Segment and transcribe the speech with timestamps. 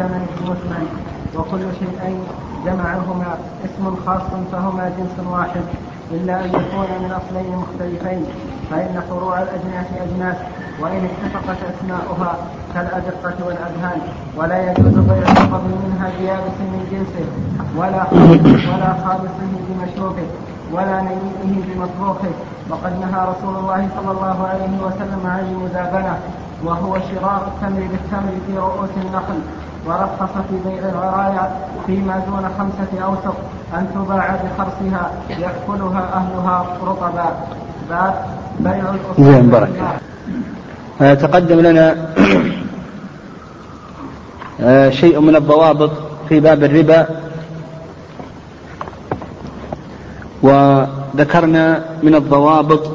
[0.00, 0.86] المثمن
[1.36, 2.20] وكل شيئين
[2.64, 5.66] جمعهما اسم خاص فهما جنس واحد.
[6.10, 8.24] إلا أن يكون من أصلين مختلفين
[8.70, 10.36] فإن فروع الأجناس أجناس
[10.80, 12.34] وإن اتفقت أسماؤها
[12.74, 14.00] كالأدقة والأذهان.
[14.36, 17.26] ولا يجوز بيع الفضل منها بيابس من جنسه
[17.76, 18.04] ولا
[18.74, 20.26] ولا خالصه بمشروبه
[20.72, 22.32] ولا نيئه بمطبوخه.
[22.70, 26.18] وقد نهى رسول الله صلى الله عليه وسلم عن المزابنة
[26.64, 29.40] وهو شراء التمر بالتمر في رؤوس النخل.
[29.86, 31.50] ورخص في بيع العرايا
[31.86, 33.36] فيما دون خمسة أوسق
[33.74, 37.32] أن تباع بخرصها يأكلها أهلها رطبا.
[37.90, 38.14] باب
[38.60, 38.84] بيع
[39.18, 39.70] زين بارك.
[41.00, 41.96] آه، تقدم لنا
[44.60, 45.90] آه، شيء من الضوابط
[46.28, 47.06] في باب الربا.
[50.42, 52.90] وذكرنا من الضوابط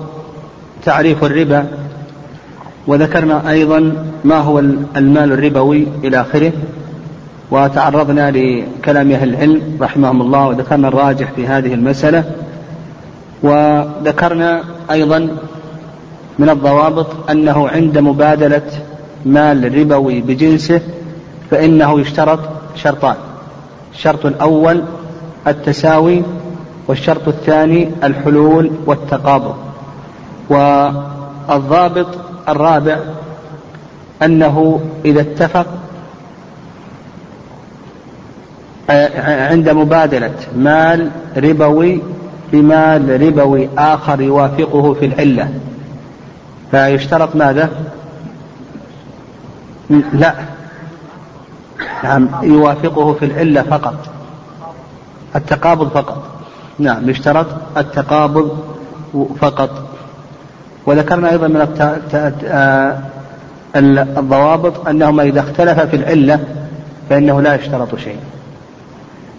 [0.86, 1.68] تعريف الربا
[2.88, 6.52] وذكرنا أيضا ما هو المال الربوي إلى آخره.
[7.52, 12.24] وتعرضنا لكلام أهل العلم رحمهم الله وذكرنا الراجح في هذه المسألة
[13.44, 15.38] وذكرنا أيضا
[16.40, 18.62] من الضوابط أنه عند مبادلة
[19.26, 20.82] مال ربوي بجنسه
[21.52, 22.40] فإنه يشترط
[22.76, 23.16] شرطان
[23.94, 24.84] الشرط الأول
[25.48, 26.24] التساوي
[26.88, 29.56] والشرط الثاني الحلول والتقابض
[30.50, 32.08] والضابط
[32.50, 33.00] الرابع
[34.24, 35.68] أنه إذا اتفق
[38.90, 42.02] عند مبادلة مال ربوي
[42.52, 45.50] بمال ربوي آخر يوافقه في العلة.
[46.72, 47.70] فيشترط ماذا؟
[50.14, 50.36] لا.
[52.04, 53.96] نعم يوافقه في العلة فقط.
[55.36, 56.24] التقابض فقط.
[56.80, 57.48] نعم يشترط
[57.78, 58.58] التقابض
[59.40, 59.70] فقط.
[60.86, 61.62] وذكرنا أيضا من
[64.18, 66.40] الضوابط أنهما إذا اختلف في العلة
[67.10, 68.18] فإنه لا يشترط شيء.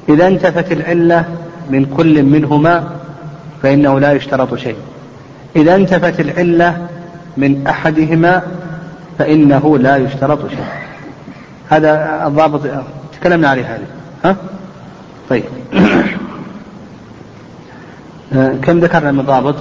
[0.09, 1.25] إذا انتفت العلة
[1.71, 2.91] من كل منهما
[3.63, 4.77] فإنه لا يشترط شيء.
[5.57, 6.87] إذا انتفت العلة
[7.37, 8.43] من أحدهما
[9.19, 10.65] فإنه لا يشترط شيء.
[11.69, 12.61] هذا الضابط
[13.21, 13.87] تكلمنا عليه هذه.
[14.25, 14.37] ها؟
[15.31, 15.45] طيب.
[18.33, 19.55] آه، كم ذكرنا من ضابط؟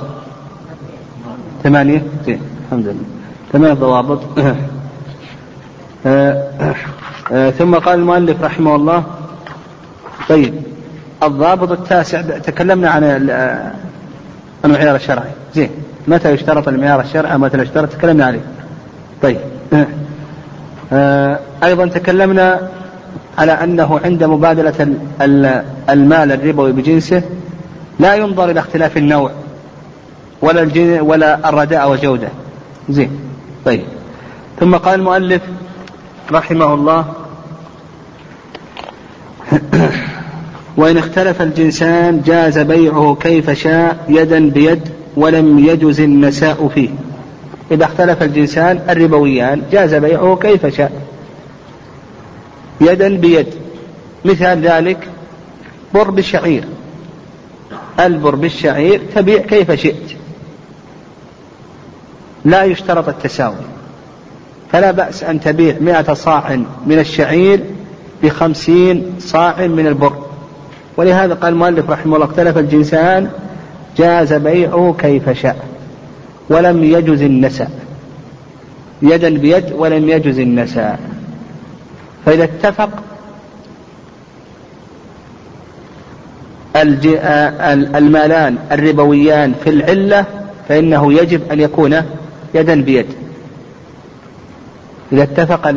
[1.64, 3.04] ثمانية؟ زين الحمد لله.
[3.54, 4.22] ثمانية ضوابط.
[6.06, 6.44] آه،
[7.32, 9.04] آه، ثم قال المؤلف رحمه الله
[10.30, 10.54] طيب.
[11.24, 13.04] الضابط التاسع تكلمنا عن
[14.66, 15.30] المعيار الشرعي.
[15.56, 15.70] زين.
[16.08, 18.42] متى يشترط المعيار الشرعي؟ متى يشترط؟ تكلمنا عليه.
[19.22, 19.38] طيب.
[21.64, 22.70] أيضا تكلمنا
[23.38, 24.96] على أنه عند مبادلة
[25.90, 27.24] المال الربوي بجنسه
[28.00, 29.32] لا ينظر إلى اختلاف النوع
[30.42, 32.28] ولا الجن ولا الرداء والجودة
[32.90, 33.20] زين.
[33.66, 33.84] طيب.
[34.60, 35.42] ثم قال المؤلف
[36.32, 37.06] رحمه الله
[40.78, 44.82] وإن اختلف الجنسان جاز بيعه كيف شاء يدا بيد
[45.16, 46.90] ولم يجز النساء فيه.
[47.72, 50.92] إذا اختلف الجنسان الربويان جاز بيعه كيف شاء
[52.82, 53.48] يدا بيد.
[54.26, 55.08] مثال ذلك
[55.94, 56.64] بر بالشعير
[58.00, 60.12] البر بالشعير تبيع كيف شئت.
[62.46, 63.56] لا يشترط التساوي.
[64.72, 66.56] فلا بأس أن تبيع مئة صاع
[66.86, 67.60] من الشعير
[68.24, 70.14] بخمسين صاع من البر.
[70.98, 73.30] ولهذا قال المؤلف رحمه الله اختلف الجنسان
[73.98, 75.66] جاز بيعه كيف شاء
[76.50, 77.72] ولم يجز النساء.
[79.02, 81.00] يدا بيد ولم يجز النساء.
[82.26, 82.90] فإذا اتفق
[87.96, 90.26] المالان الربويان في العلة
[90.70, 92.02] فإنه يجب أن يكون
[92.54, 93.06] يدا بيد.
[95.12, 95.76] إذا اتفق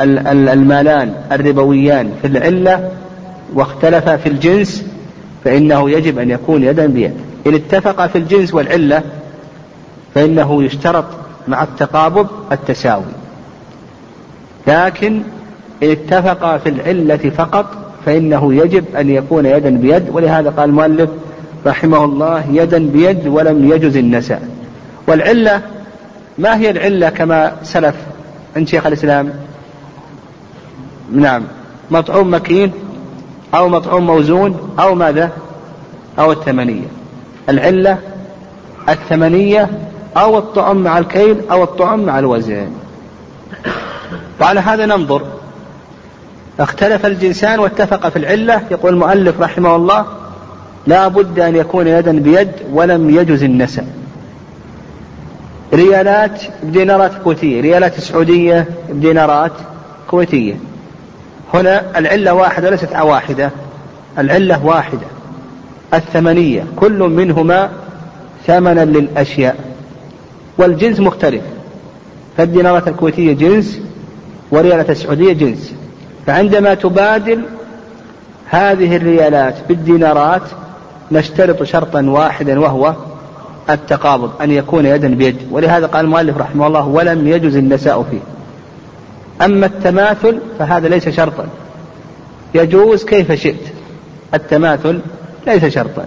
[0.00, 2.90] المالان الربويان في العلة
[3.54, 4.84] واختلفا في الجنس
[5.44, 7.12] فإنه يجب أن يكون يدا بيد.
[7.46, 9.02] إن اتفق في الجنس والعلة
[10.14, 11.04] فإنه يشترط
[11.48, 13.02] مع التقابض التساوي.
[14.66, 15.22] لكن
[15.82, 17.66] إن اتفق في العلة فقط
[18.06, 20.08] فإنه يجب أن يكون يدا بيد.
[20.12, 21.10] ولهذا قال المؤلف
[21.66, 24.48] رحمه الله يدا بيد ولم يجز النساء.
[25.06, 25.62] والعلة
[26.38, 27.94] ما هي العلة كما سلف
[28.56, 29.30] عند شيخ الإسلام؟
[31.12, 31.42] نعم.
[31.90, 32.72] مطعوم مكين
[33.54, 35.30] أو مطعوم موزون أو ماذا؟
[36.18, 36.86] أو الثمنية
[37.48, 37.98] العلة
[38.88, 39.70] الثمنية
[40.16, 42.70] أو الطعم مع الكيل أو الطعم مع الوزن.
[44.40, 45.22] وعلى هذا ننظر.
[46.60, 48.62] اختلف الجنسان واتفق في العلة.
[48.70, 50.06] يقول المؤلف رحمه الله
[50.86, 53.86] لا بد أن يكون يدا بيد ولم يجز النسب.
[55.74, 57.60] ريالات بدينارات كويتية.
[57.60, 59.52] ريالات سعودية بدينارات
[60.10, 60.54] كويتية.
[61.54, 63.50] هنا العلة واحدة ليست واحدة.
[64.18, 65.06] العلة واحدة.
[65.94, 66.64] الثمنية.
[66.76, 67.70] كل منهما
[68.46, 69.56] ثمنا للأشياء.
[70.58, 71.42] والجنس مختلف.
[72.36, 73.80] فالدينارات الكويتية جنس
[74.50, 75.74] وريالة السعودية جنس.
[76.26, 77.42] فعندما تبادل
[78.46, 80.42] هذه الريالات بالدينارات
[81.12, 82.94] نشترط شرطا واحدا وهو
[83.70, 85.36] التقابض أن يكون يدا بيد.
[85.50, 88.37] ولهذا قال المؤلف رحمه الله ولم يجز النساء فيه.
[89.42, 91.46] أما التماثل فهذا ليس شرطا.
[92.54, 93.72] يجوز كيف شئت.
[94.34, 95.00] التماثل
[95.46, 96.06] ليس شرطا.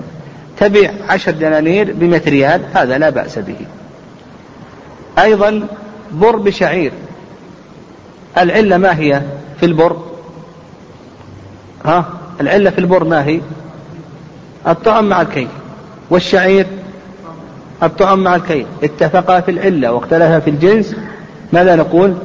[0.58, 3.56] تبيع عشر دنانير بمئة ريال هذا لا بأس به.
[5.20, 5.68] أيضا
[6.12, 6.92] بر بشعير.
[8.38, 9.22] العلة ما هي
[9.60, 9.98] في البر؟
[11.86, 12.06] ها؟
[12.42, 13.42] العلة في البر ما هي؟
[14.68, 15.48] الطعم مع الكيل.
[16.10, 16.66] والشعير؟
[17.84, 18.66] الطعم مع الكيل.
[18.84, 20.96] اتفقا في العلة واختلفا في الجنس.
[21.54, 22.18] ماذا نقول؟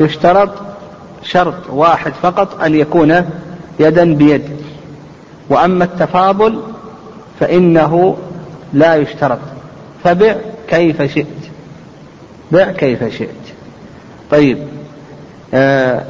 [0.00, 0.50] يشترط
[1.22, 3.30] شرط واحد فقط أن يكون
[3.80, 4.56] يدا بيد.
[5.48, 6.62] وأما التفاضل
[7.40, 8.18] فإنه
[8.72, 9.38] لا يشترط.
[10.04, 10.36] فبع
[10.68, 11.26] كيف شئت.
[12.52, 13.28] بع كيف شئت.
[14.30, 14.68] طيب
[15.54, 16.04] آه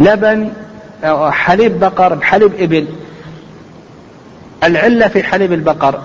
[0.00, 0.50] لبن
[1.04, 2.86] أو حليب بقر بحليب إبل.
[4.64, 6.00] العلة في حليب البقر.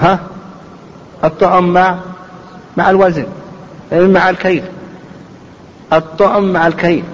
[0.00, 0.18] ها؟
[1.24, 1.96] الطعم مع
[2.76, 3.26] مع الوزن.
[3.92, 4.64] مع الكيل.
[5.92, 7.04] الطعم مع الكيل.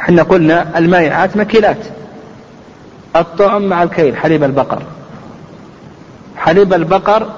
[0.00, 1.78] إحنا قلنا المائعات مكيلات
[3.16, 4.82] الطعم مع الكيل حليب البقر.
[6.36, 7.30] حليب البقر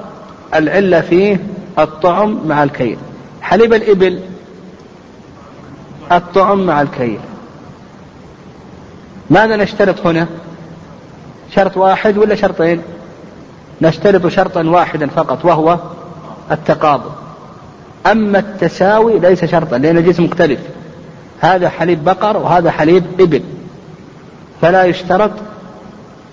[0.54, 1.40] العلة فيه
[1.78, 2.98] الطعم مع الكيل.
[3.42, 4.20] حليب الإبل
[6.12, 7.18] الطعم مع الكيل.
[9.30, 10.26] ماذا نشترط هنا؟
[11.50, 12.82] شرط واحد ولا شرطين؟
[13.82, 15.78] نشترط شرطا واحدا فقط وهو
[16.50, 17.25] التقابض.
[18.10, 20.60] أما التساوي ليس شرطا لأن الجنس مختلف.
[21.40, 23.42] هذا حليب بقر وهذا حليب إبل.
[24.60, 25.30] فلا يشترط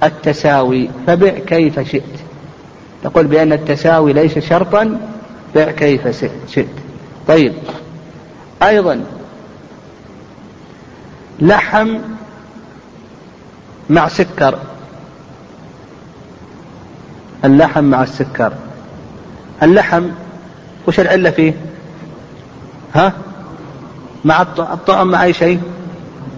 [0.04, 0.90] التساوي.
[1.08, 2.04] فبع كيف شئت.
[3.06, 5.00] نقول بأن التساوي ليس شرطا
[5.56, 6.08] بع كيف
[6.50, 6.68] شئت.
[7.28, 7.54] طيب.
[8.64, 9.04] أيضا
[11.40, 11.98] لحم
[13.90, 14.60] مع سكر.
[17.46, 18.54] اللحم مع السكر.
[19.64, 20.08] اللحم
[20.88, 21.54] وش العلة فيه؟
[22.96, 23.14] ها؟
[24.26, 25.62] مع الطعم مع أي شيء؟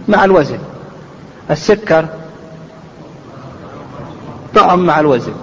[0.07, 0.59] مع الوزن.
[1.51, 2.07] السكر؟
[4.56, 5.33] طعم مع الوزن.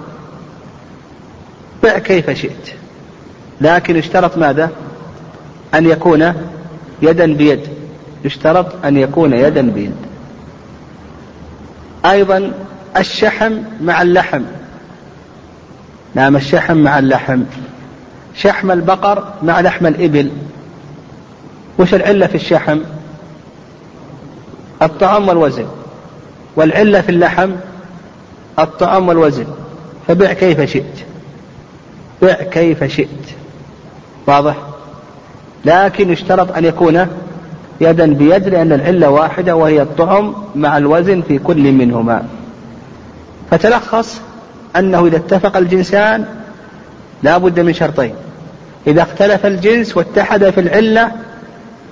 [1.83, 2.69] بع كيف شئت.
[3.61, 4.69] لكن اشترط ماذا؟
[5.73, 6.33] أن يكون
[7.01, 7.67] يدا بيد.
[8.25, 9.95] يشترط أن يكون يدا بيد.
[12.05, 12.51] أيضا
[12.97, 14.41] الشحم مع اللحم.
[16.15, 17.41] نعم الشحم مع اللحم.
[18.35, 20.31] شحم البقر مع لحم الإبل.
[21.79, 22.79] وش العلة في الشحم؟
[24.81, 25.65] الطعام والوزن.
[26.55, 27.51] والعلة في اللحم
[28.59, 29.45] الطعام والوزن.
[30.07, 30.99] فبع كيف شئت.
[32.21, 33.07] بع كيف شئت.
[34.27, 34.55] واضح؟
[35.65, 37.07] لكن يشترط أن يكون
[37.81, 42.25] يدا بيد لأن العلة واحدة وهي الطعم مع الوزن في كل منهما.
[43.51, 44.21] فتلخص
[44.75, 46.25] أنه إذا اتفق الجنسان
[47.23, 48.13] لا بد من شرطين.
[48.87, 51.11] إذا اختلف الجنس واتحد في العلة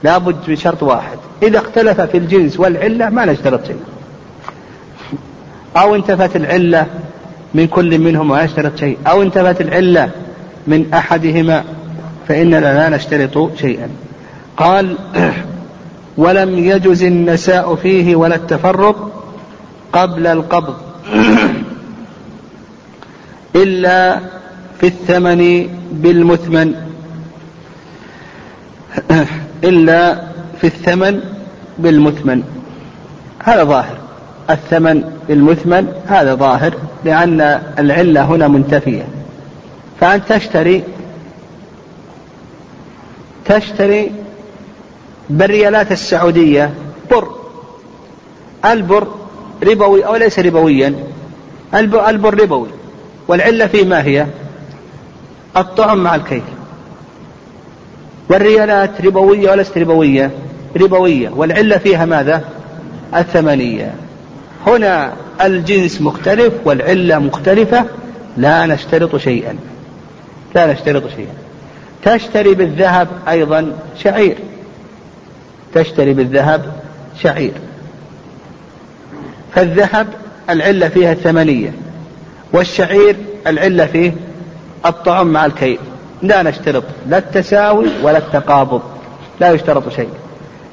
[0.03, 1.17] لا بد من شرط واحد.
[1.43, 3.79] إذا اختلف في الجنس والعلة ما نشترط شيء.
[5.77, 6.85] أو انتفت العلة
[7.53, 8.97] من كل منهم ما نشترط شيء.
[9.07, 10.09] أو انتفت العلة
[10.67, 11.63] من أحدهما
[12.27, 13.89] فإننا لا نشترط شيئا.
[14.57, 14.97] قال
[16.17, 19.23] ولم يجز النساء فيه ولا التفرق
[19.93, 20.75] قبل القبض
[23.55, 24.19] إلا
[24.81, 26.75] في الثمن بالمثمن.
[29.63, 30.27] إلا
[30.61, 31.19] في الثمن
[31.77, 32.43] بالمثمن.
[33.43, 33.97] هذا ظاهر.
[34.49, 36.73] الثمن بالمثمن هذا ظاهر
[37.05, 37.41] لأن
[37.79, 39.07] العلة هنا منتفية.
[39.99, 40.83] فأنت تشتري
[43.45, 44.11] تشتري
[45.29, 46.73] بالريالات السعودية
[47.11, 47.27] بر.
[48.65, 49.07] البر
[49.63, 50.95] ربوي أو ليس ربويا.
[51.75, 52.67] البر ربوي.
[53.27, 54.27] والعلة فيه ما هي؟
[55.57, 56.43] الطعم مع الكيل
[58.29, 60.31] والريالات ربوية وليست ربوية؟
[60.77, 61.29] ربوية.
[61.29, 62.43] والعلة فيها ماذا؟
[63.15, 63.93] الثمنية.
[64.67, 67.85] هنا الجنس مختلف والعلة مختلفة.
[68.37, 69.55] لا نشترط شيئا.
[70.55, 71.33] لا نشترط شيئا.
[72.03, 73.71] تشتري بالذهب أيضا
[74.03, 74.37] شعير.
[75.73, 76.73] تشتري بالذهب
[77.23, 77.53] شعير.
[79.55, 80.07] فالذهب
[80.49, 81.73] العلة فيها الثمنية.
[82.53, 83.15] والشعير
[83.47, 84.13] العلة فيه
[84.85, 85.79] الطعم مع الكيل.
[86.21, 88.81] لا نشترط لا التساوي ولا التقابض.
[89.39, 90.09] لا يشترط شيء.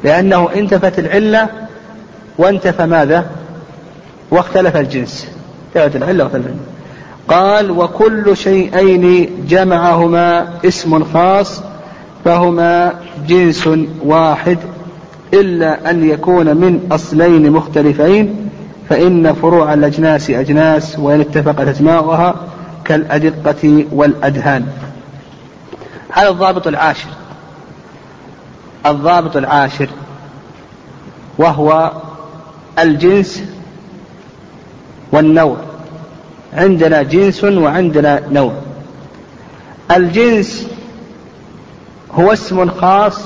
[0.05, 1.49] لأنه انتفت العلة
[2.39, 3.27] وانتفى ماذا؟
[4.31, 5.29] واختلف الجنس.
[5.77, 6.61] انتفت العلة واختلف الجنس.
[7.29, 11.63] قال وكل شيئين جمعهما اسم خاص
[12.25, 12.95] فهما
[13.29, 13.69] جنس
[14.05, 14.59] واحد.
[15.35, 18.51] إلا أن يكون من أصلين مختلفين
[18.89, 22.35] فإن فروع الأجناس أجناس وإن اتفقت أسماؤها
[22.89, 24.67] كالأدقة والأدهان.
[26.13, 27.09] هذا الضابط العاشر.
[28.87, 29.89] الضابط العاشر
[31.39, 31.93] وهو
[32.79, 33.43] الجنس
[35.13, 35.57] والنوع.
[36.53, 38.53] عندنا جنس وعندنا نوع.
[39.91, 40.67] الجنس
[42.13, 43.21] هو اسم خاص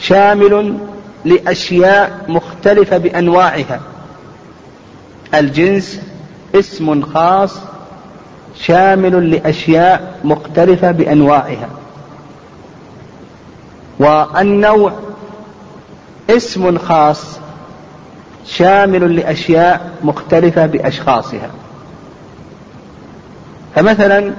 [0.00, 0.78] شامل
[1.24, 3.80] لأشياء مختلفة بأنواعها.
[5.34, 6.00] الجنس
[6.54, 7.56] اسم خاص
[8.62, 11.68] شامل لأشياء مختلفة بأنواعها.
[13.98, 14.92] والنوع
[16.30, 17.38] اسم خاص
[18.46, 21.50] شامل لأشياء مختلفة بأشخاصها.
[23.74, 24.32] فمثلا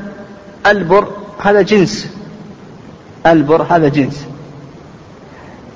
[0.67, 1.07] البر
[1.39, 2.07] هذا جنس.
[3.25, 4.25] البر هذا جنس.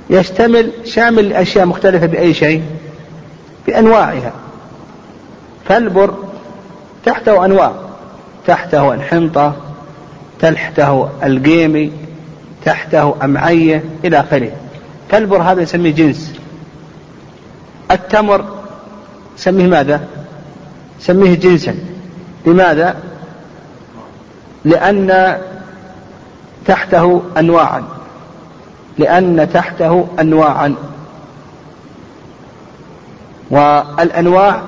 [0.09, 2.63] يشتمل شامل لأشياء مختلفة بأي شيء
[3.67, 4.31] بأنواعها.
[5.67, 6.13] فالبر
[7.05, 7.84] تحته أنواع.
[8.47, 9.55] تحته الحنطة
[10.39, 11.91] تحته القيمي
[12.65, 14.51] تحته أمعية إلى آخره.
[15.09, 16.33] فالبر هذا نسميه جنس.
[17.91, 18.45] التمر
[19.37, 20.07] سميه ماذا؟
[20.99, 21.75] سميه جنسا.
[22.45, 22.95] لماذا؟
[24.65, 25.37] لأن
[26.65, 27.83] تحته أنواعا.
[28.97, 30.75] لأن تحته أنواعا.
[33.49, 34.61] والأنواع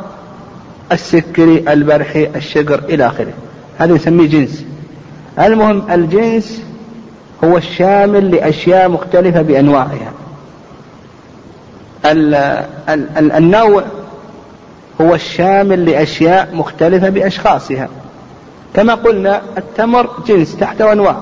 [0.91, 3.33] السكري البرحي الشقر إلى آخره.
[3.77, 4.63] هذا يسميه جنس.
[5.39, 6.61] المهم الجنس
[7.43, 10.11] هو الشامل لأشياء مختلفة بأنواعها.
[13.37, 13.83] النوع
[15.01, 17.89] هو الشامل لأشياء مختلفة بأشخاصها.
[18.73, 21.21] كما قلنا التمر جنس تحته أنواع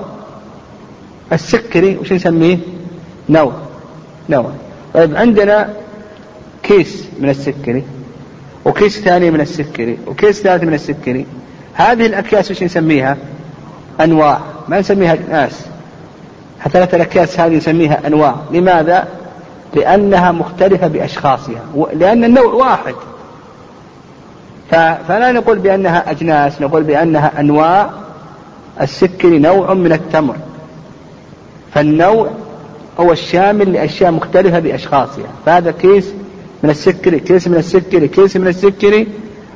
[1.32, 2.58] السكري وش نسميه؟
[3.28, 3.52] نوع.
[4.28, 4.50] نوع.
[4.94, 5.70] طيب عندنا
[6.62, 7.84] كيس من السكري
[8.64, 11.26] وكيس ثاني من السكري وكيس ثالث من السكري.
[11.76, 13.16] هذه الأكياس وش نسميها؟
[14.00, 14.40] أنواع.
[14.68, 15.66] ما نسميها ناس
[16.72, 18.34] ثلاثة الأكياس هذه نسميها أنواع.
[18.50, 19.08] لماذا؟
[19.74, 21.60] لأنها مختلفة بأشخاصها.
[21.92, 22.94] لأن النوع واحد.
[25.08, 27.90] فلا نقول بأنها أجناس نقول بأنها أنواع.
[28.80, 30.36] السكري نوع من التمر.
[31.74, 32.30] فالنوع
[33.00, 35.28] هو الشامل لأشياء مختلفة بأشخاصها.
[35.46, 36.12] فهذا كيس
[36.62, 39.08] من السكري كيس من السكري كيس من السكري.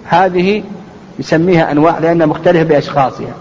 [0.04, 0.62] هذه
[1.20, 3.34] يسميها أنواع لأنها مختلفة بأشخاصها.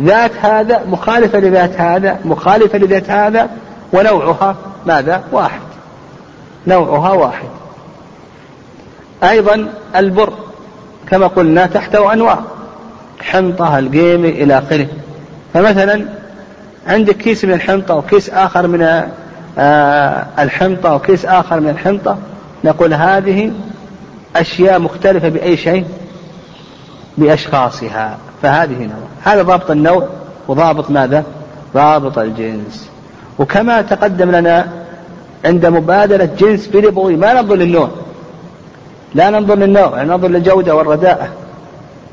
[0.00, 3.48] ذات هذا مخالفة لذات هذا مخالفة لذات هذا
[3.92, 5.60] ونوعها ماذا؟ واحد.
[6.66, 7.48] نوعها واحد.
[9.24, 10.32] أيضا البر
[11.10, 12.38] كما قلنا تحته أنواع.
[13.20, 14.86] حنطة القيمة إلى آخره.
[15.54, 16.04] فمثلا
[16.86, 19.02] عندك كيس من الحنطة وكيس آخر من
[19.58, 22.18] آه، الحنطة وكيس آخر من الحنطة
[22.64, 23.52] نقول هذه
[24.36, 25.84] أشياء مختلفة بأي شيء.
[27.18, 29.06] بأشخاصها فهذه نوع.
[29.24, 30.08] هذا ضابط النوع
[30.48, 31.24] وضابط ماذا؟
[31.74, 32.90] ضابط الجنس.
[33.38, 34.66] وكما تقدم لنا
[35.44, 37.88] عند مبادلة جنس بربوي ما ننظر للنوع.
[39.14, 41.28] لا ننظر للنوع ننظر للجودة والرداءة.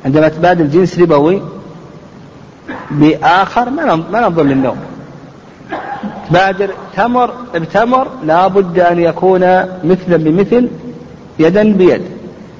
[0.05, 1.41] عندما تبادل جنس ربوي
[2.91, 4.75] بآخر ما ننظر للنوع.
[6.31, 9.39] بادر تمر بتمر لا بد أن يكون
[9.83, 10.69] مثلا بمثل
[11.39, 12.01] يدا بيد.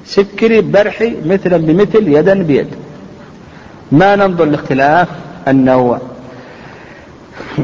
[0.06, 2.68] سكري برحي مثلا بمثل يدا بيد.
[3.92, 5.08] ما ننظر لاختلاف
[5.48, 6.00] النوع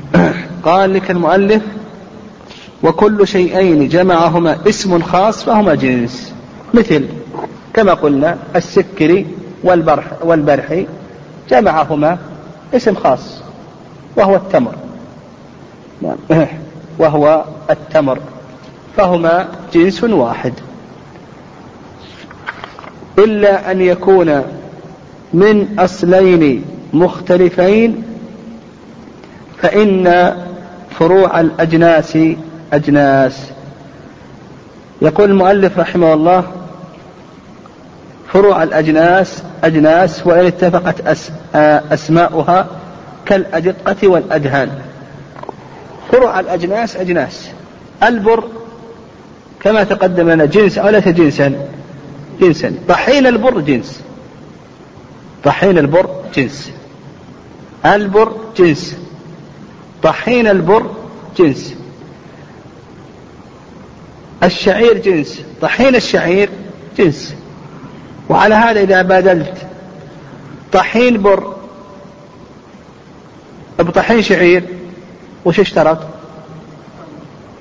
[0.65, 1.63] قال لك المؤلف
[2.83, 6.33] وكل شيئين جمعهما اسم خاص فهما جنس.
[6.75, 7.05] مثل
[7.75, 9.27] كما قلنا السكري
[9.65, 10.87] والبرح والبرحي
[11.51, 12.19] جمعهما
[12.75, 13.43] اسم خاص
[14.17, 14.75] وهو التمر.
[16.03, 16.17] نعم.
[16.99, 18.19] وهو التمر.
[18.97, 20.53] فهما جنس واحد.
[23.25, 24.43] إلا أن يكون
[25.33, 28.03] من أصلين مختلفين
[29.63, 30.35] فإن
[30.91, 32.19] فروع الأجناس
[32.73, 33.51] أجناس.
[35.03, 36.45] يقول المؤلف رحمه الله
[38.33, 41.31] فروع الأجناس أجناس وإن اتفقت أس
[41.93, 42.67] أسماؤها
[43.27, 44.71] كالأدقة والأدهان.
[46.13, 47.49] فروع الأجناس أجناس.
[48.03, 48.45] البر
[49.61, 51.55] كما تقدم لنا جنس أو ليس جنسا.
[52.41, 52.75] جنسا.
[52.89, 54.01] طحين البر جنس.
[55.45, 56.71] طحين البر جنس.
[57.85, 58.97] البر جنس.
[60.03, 60.87] طحين البر
[61.39, 61.75] جنس.
[64.43, 65.41] الشعير جنس.
[65.61, 66.49] طحين الشعير
[66.99, 67.35] جنس.
[68.29, 69.55] وعلى هذا إذا بادلت
[70.73, 71.55] طحين بر.
[73.79, 74.65] بطحين شعير.
[75.45, 75.99] وش اشترط؟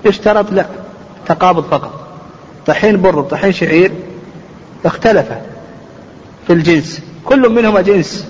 [0.05, 0.65] اشترط لا
[1.25, 2.07] تقابض فقط.
[2.65, 3.91] طحين بر وطحين شعير.
[4.85, 5.27] اختلف
[6.47, 7.01] في الجنس.
[7.25, 8.27] كل منهما جنس.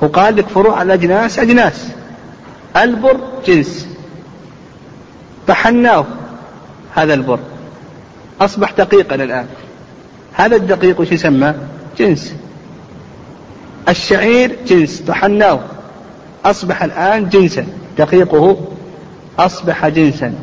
[0.00, 1.88] وقال لك فروع الأجناس أجناس.
[2.76, 3.88] البر جنس.
[5.48, 6.06] طحناه
[6.94, 7.38] هذا البر.
[8.40, 9.46] أصبح دقيقا الآن.
[10.32, 11.54] هذا الدقيق وش يسمى؟
[11.98, 12.34] جنس.
[13.88, 15.00] الشعير جنس.
[15.00, 15.60] طحناه.
[16.44, 17.66] أصبح الآن جنسا.
[17.98, 18.56] دقيقه
[19.38, 20.34] أصبح جنسا.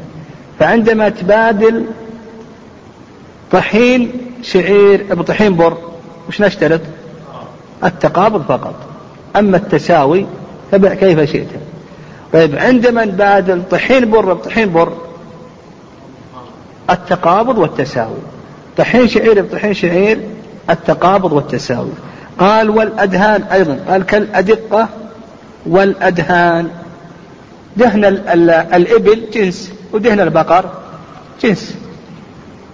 [0.60, 1.86] فعندما تبادل
[3.51, 5.77] طحين شعير بطحين بر
[6.27, 6.81] وش نشترط؟
[7.83, 8.75] التقابض فقط.
[9.36, 10.25] أما التساوي
[10.71, 11.48] فبع كيف شئت؟
[12.33, 14.93] طيب عندما نبادل طحين بر بطحين بر؟
[16.89, 18.21] التقابض والتساوي.
[18.77, 20.19] طحين شعير بطحين شعير
[20.69, 21.91] التقابض والتساوي.
[22.39, 23.79] قال والأدهان أيضا.
[23.89, 24.89] قال كالأدقة
[25.65, 26.69] والأدهان.
[27.77, 28.05] دهن
[28.74, 30.69] الإبل جنس ودهن البقر
[31.43, 31.75] جنس.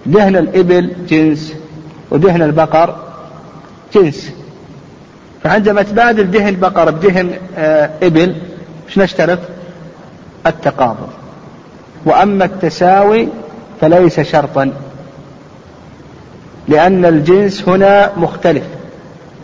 [0.08, 1.54] دهن الإبل جنس
[2.12, 2.96] ودهن البقر
[3.96, 4.32] جنس.
[5.44, 8.36] فعندما تبادل دهن بقر بدهن آه، إبل
[8.88, 9.40] إيش نشترط؟
[10.46, 11.10] التقابض.
[12.06, 13.28] وأما التساوي
[13.82, 14.72] فليس شرطا
[16.68, 18.64] لأن الجنس هنا مختلف.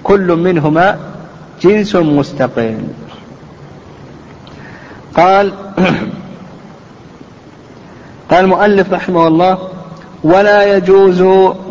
[0.03, 0.97] كل منهما
[1.61, 2.77] جنس مستقل
[5.15, 5.53] قال
[8.29, 9.69] قال المؤلف رحمه الله
[10.23, 11.21] ولا يجوز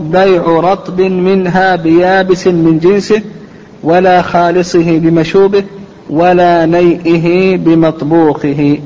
[0.01, 3.23] بيع رطب منها بيابس من جنسه
[3.83, 5.65] ولا خالصه بمشوبه
[6.11, 8.79] ولا نيئه بمطبوخه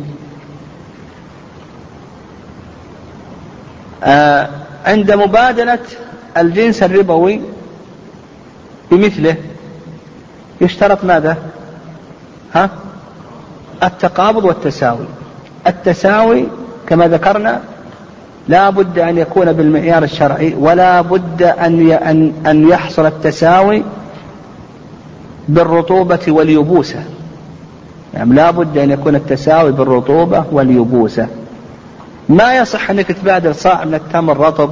[4.04, 4.48] آه
[4.84, 5.78] عند مبادلة
[6.36, 7.40] الجنس الربوي
[8.90, 9.36] بمثله
[10.60, 11.36] يشترط ماذا؟
[12.54, 12.70] ها؟
[13.82, 15.06] التقابض والتساوي
[15.66, 16.46] التساوي
[16.86, 17.60] كما ذكرنا
[18.48, 23.82] لا بد أن يكون بالمعيار الشرعي ولا بد أن أن يحصل التساوي
[25.48, 27.04] بالرطوبة واليبوسة.
[28.14, 31.28] يعني لا بد أن يكون التساوي بالرطوبة واليبوسة.
[32.28, 34.70] ما يصح أنك تبادل صاع من التمر رطب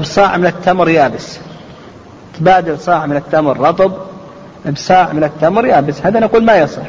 [0.00, 1.38] بصاع من التمر يابس.
[2.38, 3.92] تبادل صاع من التمر رطب
[4.72, 6.06] بصاع من التمر يابس.
[6.06, 6.86] هذا نقول ما يصح.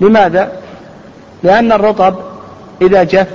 [0.00, 0.52] لماذا؟
[1.42, 2.14] لأن الرطب
[2.82, 3.28] إذا جف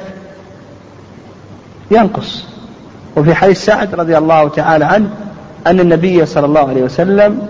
[1.91, 2.45] ينقص.
[3.17, 5.09] وفي حديث سعد رضي الله تعالى عنه
[5.67, 7.47] أن النبي صلى الله عليه وسلم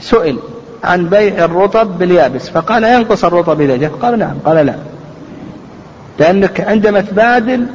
[0.00, 0.38] سئل
[0.84, 4.74] عن بيع الرطب باليابس فقال ينقص الرطب إذا جف قال نعم قال لا.
[6.18, 7.66] لأنك عندما تبادل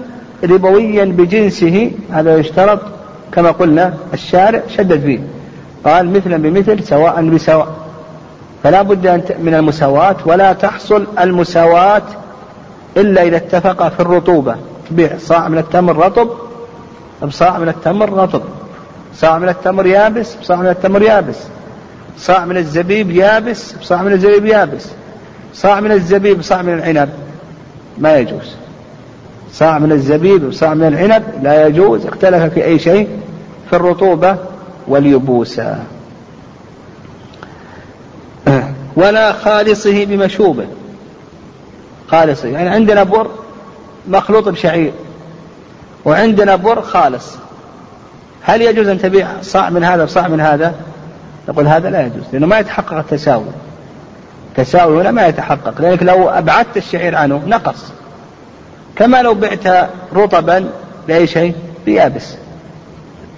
[0.44, 2.80] ربويا بجنسه هذا يشترط
[3.32, 5.20] كما قلنا الشارع شدد فيه.
[5.86, 7.68] قال مثلا بمثل سواء بسواء.
[8.64, 12.02] فلا بد من المساواة ولا تحصل المساواة
[12.98, 14.56] إلا إذا اتفق في الرطوبة.
[14.94, 16.30] تبيع صاع من التمر رطب
[17.24, 18.42] بصاع من التمر رطب
[19.16, 21.38] صاع من التمر يابس بصاع من التمر يابس
[22.18, 24.86] صاع من الزبيب يابس بصاع من الزبيب يابس
[25.54, 27.10] صاع من الزبيب صاع من العنب
[27.98, 28.56] ما يجوز
[29.52, 33.08] صاع من الزبيب وصاع من العنب لا يجوز اختلف في أي شيء
[33.70, 34.38] في الرطوبة
[34.88, 35.80] واليبوسة
[38.96, 40.66] ولا خالصه بمشوبه
[42.08, 43.43] خالصه يعني عندنا بر
[44.08, 44.94] مخلوط بشعير.
[46.06, 47.36] وعندنا بر خالص.
[48.42, 50.76] هل يجوز أن تبيع صاع من هذا وصاع من هذا؟
[51.50, 53.46] نقول هذا لا يجوز لأنه ما يتحقق التساوي.
[54.50, 57.92] التساوي هنا ما يتحقق؟ لأنك لو أبعدت الشعير عنه نقص.
[58.96, 60.70] كما لو بعت رطبا
[61.08, 62.36] بأي شيء بيابس.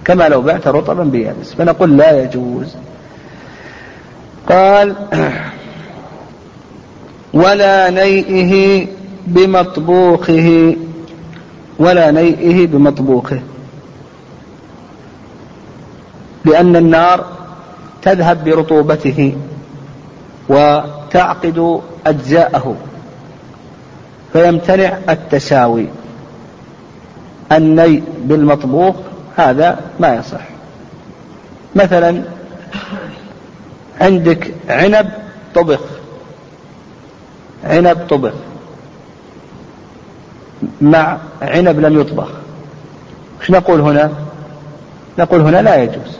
[0.04, 1.54] كما لو بعت رطبا بيابس.
[1.54, 2.76] فنقول لا يجوز.
[4.48, 4.94] قال
[7.32, 8.86] ولا نيئه
[9.26, 10.76] بمطبوخه
[11.78, 13.40] ولا نيئه بمطبوخه.
[16.44, 17.26] لأن النار
[18.02, 19.36] تذهب برطوبته
[20.48, 22.76] وتعقد أجزاءه
[24.32, 25.86] فيمتنع التساوي.
[27.52, 28.94] النيء بالمطبوخ
[29.36, 30.40] هذا ما يصح.
[31.76, 32.22] مثلا
[34.00, 35.10] عندك عنب
[35.54, 35.80] طبخ
[37.64, 38.32] عنب طبخ.
[40.80, 42.28] مع عنب لم يطبخ.
[43.40, 44.12] إيش نقول هنا؟
[45.18, 46.18] نقول هنا لا يجوز.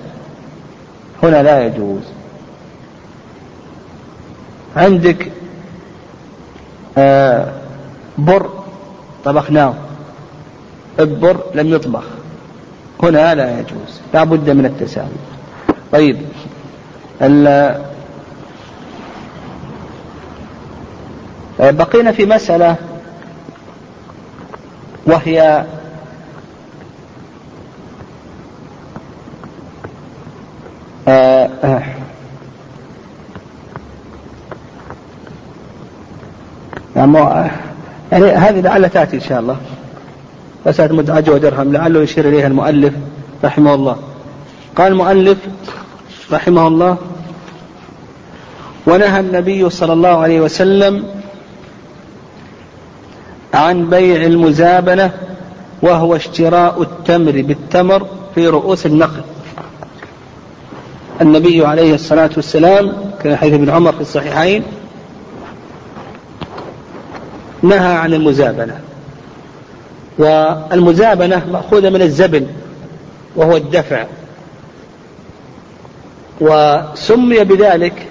[1.22, 2.02] هنا لا يجوز.
[4.76, 5.32] عندك
[6.98, 7.52] آه
[8.18, 8.50] بر
[9.24, 9.74] طبخناه.
[11.00, 12.04] البر لم يطبخ.
[13.02, 14.00] هنا لا يجوز.
[14.14, 15.08] لا بد من التساوي.
[15.92, 16.22] طيب
[21.60, 22.76] بقينا في مسألة
[25.06, 25.64] وهي
[31.08, 31.82] آه آه.
[38.12, 39.56] يعني هذه لعل تأتي إن شاء الله.
[40.66, 42.94] مسألة مدعجة ودرهم لعله يشير إليها المؤلف
[43.44, 43.96] رحمه الله.
[44.76, 45.38] قال المؤلف
[46.32, 46.96] رحمه الله
[48.86, 51.04] ونهى النبي صلى الله عليه وسلم
[53.56, 55.10] عن بيع المزابنة
[55.82, 59.22] وهو اشتراء التمر بالتمر في رؤوس النخل
[61.20, 62.92] النبي عليه الصلاة والسلام
[63.22, 64.62] كان حديث ابن عمر في الصحيحين
[67.62, 68.80] نهى عن المزابنة.
[70.18, 72.46] والمزابنة مأخوذة من الزبن
[73.36, 74.04] وهو الدفع.
[76.40, 78.06] وسمي بذلك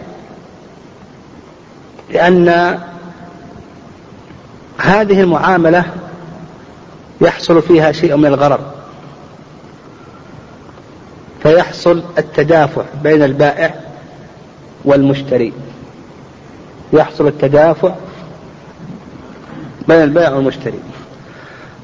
[2.13, 2.79] لأن
[4.77, 5.85] هذه المعاملة
[7.21, 8.59] يحصل فيها شيء من الغرر
[11.43, 13.73] فيحصل التدافع بين البائع
[14.85, 15.53] والمشتري.
[16.93, 17.95] يحصل التدافع
[19.87, 20.79] بين البائع والمشتري.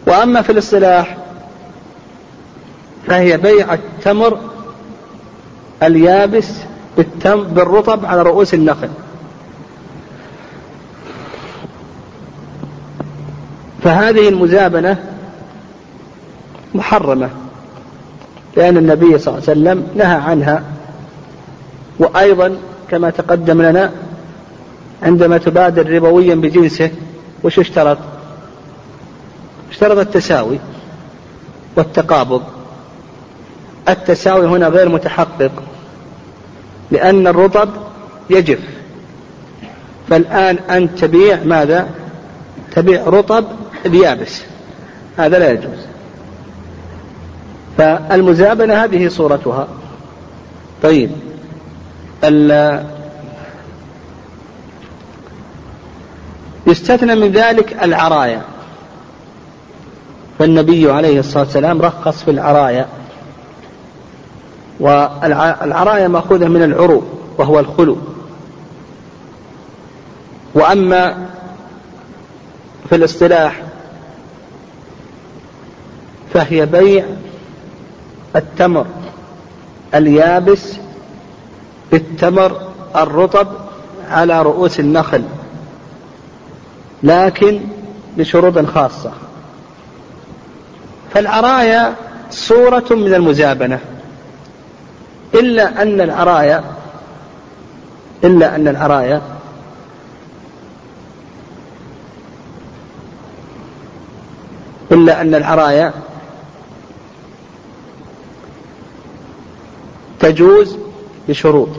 [0.08, 1.18] وأما في الاصطلاح
[3.08, 4.40] فهي بيع التمر
[5.84, 6.50] اليابس
[7.26, 8.90] بالرطب على رؤوس النخل.
[13.84, 14.98] فهذه المزابنة
[16.76, 17.30] محرمة
[18.58, 20.64] لأن النبي صلى الله عليه وسلم نهى عنها
[22.00, 22.58] وأيضا
[22.90, 23.92] كما تقدم لنا
[25.04, 26.92] عندما تبادر ربويا بجنسه
[27.44, 27.98] وش اشترط؟
[29.72, 30.60] اشترط التساوي
[31.76, 32.42] والتقابض
[33.90, 35.52] التساوي هنا غير متحقق
[36.92, 37.70] لأن الرطب
[38.30, 38.60] يجف
[40.10, 41.90] فالآن أنت تبيع ماذا؟
[42.76, 43.46] تبيع رطب
[43.86, 44.42] اليابس
[45.18, 45.80] هذا لا يجوز.
[47.78, 49.68] فالمزابنة هذه صورتها.
[50.84, 51.12] طيب.
[56.68, 58.42] يستثنى من ذلك العرايا.
[60.40, 62.88] فالنبي عليه الصلاة والسلام رخص في العرايا.
[64.80, 67.04] والعرايا مأخوذة من العرو
[67.38, 67.98] وهو الخلو.
[70.54, 71.28] وأما
[72.90, 73.62] في الاصطلاح
[76.34, 77.06] فهي بيع
[78.36, 78.86] التمر
[79.96, 80.74] اليابس
[81.92, 82.62] بالتمر
[82.96, 83.48] الرطب
[84.10, 85.24] على رؤوس النخل
[87.04, 87.60] لكن
[88.18, 89.12] بشروط خاصة.
[91.14, 91.96] فالعرايا
[92.30, 93.80] صورة من المزابنة
[95.34, 96.64] إلا أن العرايا
[98.24, 99.22] إلا أن العرايا
[104.92, 105.94] إلا أن العرايا
[110.22, 110.78] تجوز
[111.30, 111.70] بشروط.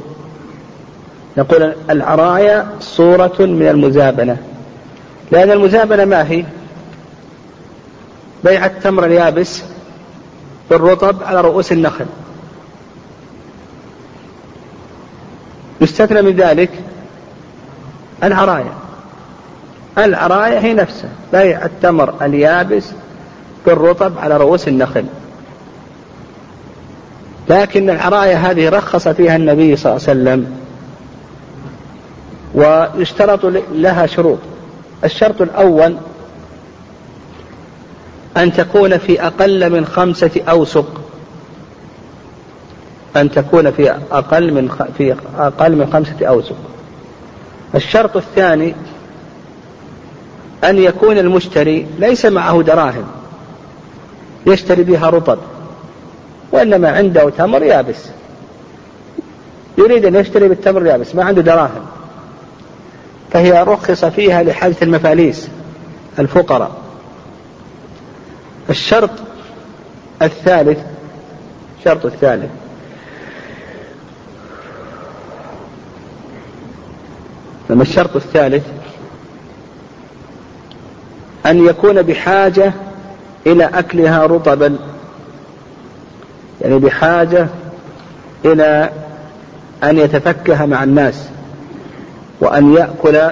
[1.36, 4.36] نقول العرايا صورة من المزابنة.
[5.30, 6.44] لأن المزابنة ما هي؟
[8.44, 9.62] بيع التمر اليابس
[10.70, 12.06] بالرطب على رؤوس النخل.
[15.80, 16.70] يستثنى من ذلك
[18.24, 18.72] العرايا.
[19.98, 22.90] العرايا هي نفسها بيع التمر اليابس
[23.66, 25.04] بالرطب على رؤوس النخل.
[27.48, 30.56] لكن العرايا هذه رخص فيها النبي صلى الله عليه وسلم.
[32.54, 33.40] ويشترط
[33.72, 34.38] لها شروط.
[35.04, 35.96] الشرط الأول
[38.36, 41.00] أن تكون في أقل من خمسة أوسق.
[43.16, 46.56] أن تكون في أقل من في أقل من خمسة أوسق.
[47.74, 48.74] الشرط الثاني
[50.64, 53.04] أن يكون المشتري ليس معه دراهم.
[54.46, 55.38] يشتري بها رطب.
[56.52, 58.08] وإنما عنده تمر يابس.
[59.78, 61.86] يريد أن يشتري بالتمر يابس ما عنده دراهم.
[63.32, 65.48] فهي رخص فيها لحاجة المفاليس
[66.18, 66.70] الفقراء.
[68.70, 69.10] الشرط
[70.22, 70.78] الثالث
[71.78, 72.50] الشرط الثالث.
[77.70, 78.66] لما الشرط الثالث
[81.46, 82.72] أن يكون بحاجة
[83.46, 84.78] إلى أكلها رطبا.
[86.62, 87.46] يعني بحاجة
[88.44, 88.90] إلى
[89.84, 91.28] أن يتفكه مع الناس
[92.40, 93.30] وأن يأكل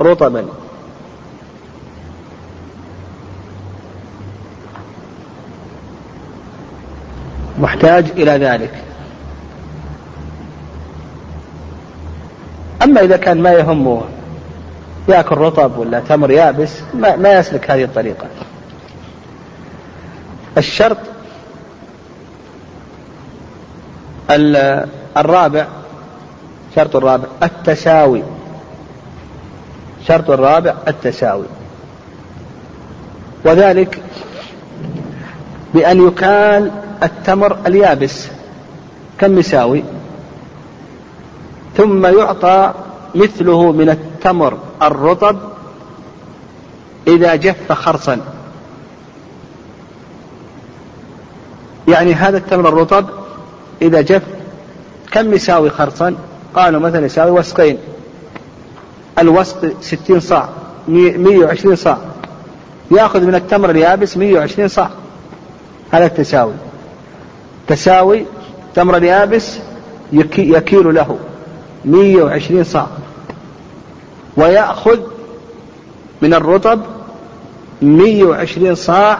[0.00, 0.46] رطبا.
[7.58, 8.74] محتاج إلى ذلك.
[12.82, 14.02] أما إذا كان ما يهمه
[15.08, 18.26] يأكل رطب ولا تمر يابس ما, ما يسلك هذه الطريقة.
[20.58, 21.11] الشرط
[25.16, 25.66] الرابع
[26.76, 28.22] شرط الرابع التساوي.
[30.08, 31.46] شرط الرابع التساوي.
[33.44, 34.02] وذلك
[35.74, 36.70] بأن يكال
[37.02, 38.28] التمر اليابس
[39.18, 39.84] كم يساوي؟
[41.76, 42.72] ثم يعطى
[43.14, 45.38] مثله من التمر الرطب
[47.06, 48.20] إذا جف خرصا.
[51.88, 53.21] يعني هذا التمر الرطب
[53.82, 54.22] إذا جف
[55.10, 56.14] كم يساوي خرصا؟
[56.54, 57.78] قالوا مثلا يساوي وسقين.
[59.18, 60.48] الوسق ستين صاع
[60.88, 61.98] مية وعشرين صاع.
[62.90, 64.90] يأخذ من التمر اليابس مية وعشرين صاع.
[65.90, 66.52] هذا التساوي.
[67.66, 68.24] تساوي
[68.74, 69.58] تمر اليابس
[70.12, 71.18] يكيل له
[71.84, 72.86] مية وعشرين صاع.
[74.36, 75.00] ويأخذ
[76.22, 76.80] من الرطب
[77.82, 79.18] مية وعشرين صاع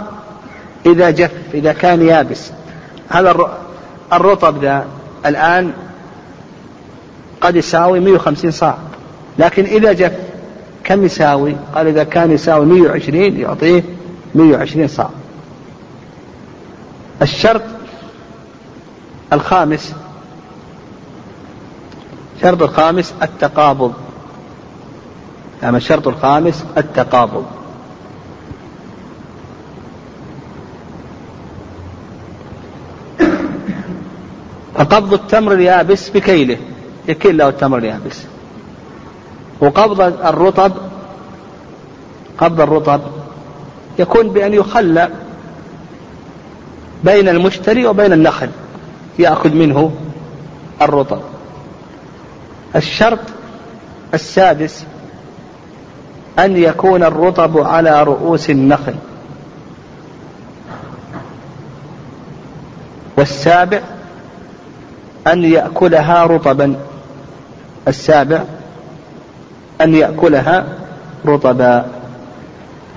[0.87, 2.51] إذا جف إذا كان يابس.
[3.09, 3.51] هذا
[4.13, 4.87] الرطب ذا
[5.27, 5.73] الآن
[7.41, 8.77] قد يساوي 150 صاع.
[9.39, 10.13] لكن إذا جف
[10.85, 13.85] كم يساوي؟ قال إذا كان يساوي 120 يعطيه
[14.35, 15.11] 120 صاع.
[17.23, 17.63] الشرط
[19.33, 19.95] الخامس
[22.37, 23.93] الشرط الخامس التقابض.
[25.63, 27.45] نعم الشرط الخامس التقابض.
[34.75, 36.59] فقبض التمر اليابس بكيله.
[37.09, 38.23] يكيل له التمر اليابس.
[39.61, 40.73] وقبض الرطب
[42.39, 43.01] قبض الرطب
[43.99, 45.09] يكون بأن يخلى
[47.05, 48.49] بين المشتري وبين النخل
[49.19, 49.93] يأخذ منه
[50.83, 51.21] الرطب.
[52.77, 53.19] الشرط
[54.15, 54.85] السادس
[56.39, 58.95] أن يكون الرطب على رؤوس النخل.
[63.17, 63.81] والسابع
[65.27, 66.77] أن يأكلها رطبا.
[67.89, 68.45] السابع
[69.81, 70.67] أن يأكلها
[71.27, 71.87] رطبا.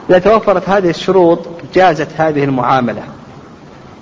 [0.10, 1.40] إذا توفرت هذه الشروط
[1.74, 3.02] جازت هذه المعاملة.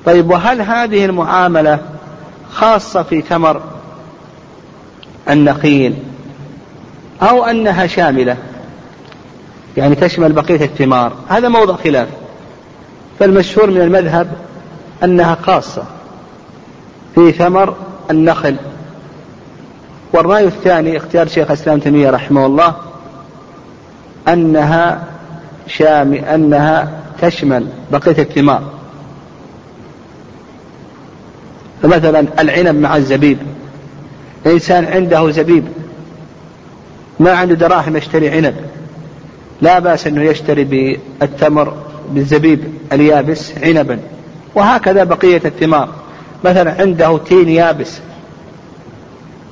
[0.05, 1.79] طيب وهل هذه المعاملة
[2.51, 3.61] خاصة في ثمر
[5.29, 5.95] النخيل
[7.21, 8.37] أو أنها شاملة؟
[9.77, 11.13] يعني تشمل بقية الثمار.
[11.29, 12.07] هذا موضع خلاف.
[13.19, 14.27] فالمشهور من المذهب
[15.03, 15.83] أنها خاصة
[17.15, 17.75] في ثمر
[18.11, 18.55] النخل.
[20.13, 22.75] والرأي الثاني اختيار شيخ الإسلام تيمية رحمه الله
[24.27, 25.03] أنها
[25.67, 28.63] شام أنها تشمل بقية الثمار.
[31.83, 33.37] فمثلا العنب مع الزبيب.
[34.45, 35.67] إنسان عنده زبيب
[37.19, 38.55] ما عنده دراهم يشتري عنب.
[39.61, 41.73] لا بأس أنه يشتري بالتمر
[42.11, 42.59] بالزبيب
[42.91, 43.99] اليابس عنبا.
[44.55, 45.89] وهكذا بقية الثمار.
[46.43, 47.99] مثلا عنده تين يابس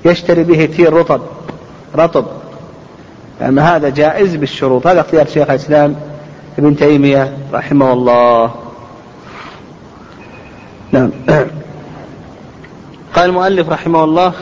[0.06, 1.22] يشتري به تين رطب
[1.96, 2.26] رطب.
[3.42, 4.88] يعني هذا جائز بالشروط.
[4.88, 5.96] هذا اختيار شيخ الإسلام
[6.60, 8.52] ابن تيمية رحمه الله.
[10.92, 11.12] نعم.
[13.16, 14.34] قال المؤلف رحمه الله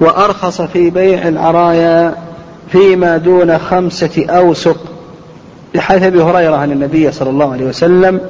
[0.00, 2.14] وأرخص في بيع العرايا
[2.72, 4.76] فيما دون خمسة أوسق
[5.74, 8.20] بحيث أبي هريرة أن النبي صلى الله عليه وسلم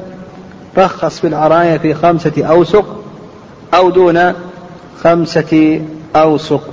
[0.78, 2.96] رخص في العرايا في خمسة أوسق
[3.74, 4.32] أو دون
[5.02, 5.82] خمسة
[6.16, 6.68] أوسق.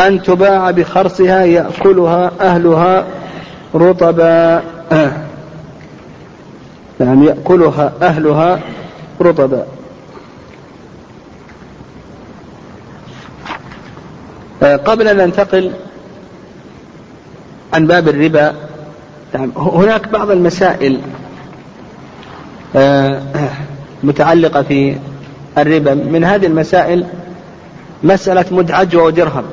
[0.00, 3.06] أن تباع بخرصها يأكلها أهلها
[3.74, 4.62] رطبا.
[7.00, 8.60] نعم يأكلها أهلها
[9.20, 9.66] رطبا.
[14.62, 15.72] قبل أن ننتقل
[17.72, 18.54] عن باب الربا
[19.34, 21.21] نعم هناك بعض المسائل آه،
[24.04, 24.96] متعلقة في
[25.58, 25.94] الربا.
[25.94, 27.06] من هذه المسائل
[28.02, 29.44] مسألة مد عجوة ودرهم.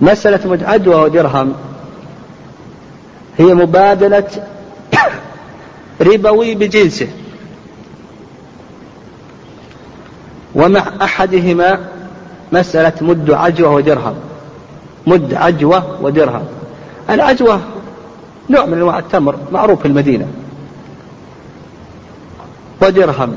[0.00, 1.54] مسألة مد عجوة ودرهم
[3.38, 4.28] هي مبادلة
[6.00, 7.08] ربوي بجنسه
[10.54, 11.78] ومع أحدهما
[12.52, 14.14] مسألة مد عجوة ودرهم.
[15.06, 16.61] مد عجوة ودرهم.
[17.12, 17.60] العجوة
[18.50, 20.26] نوع من أنواع التمر معروف في المدينة.
[22.82, 23.36] ودرهم.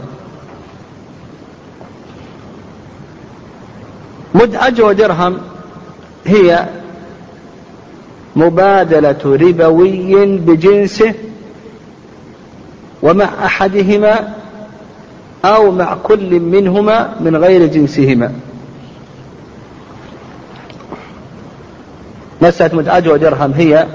[4.35, 5.37] مد عجوة ودرهم
[6.25, 6.67] هي
[8.35, 11.13] مبادلة ربوي بجنسه
[13.03, 14.33] ومع أحدهما
[15.45, 18.33] أو مع كل منهما من غير جنسهما.
[22.41, 23.87] مسألة متعج ودرهم هي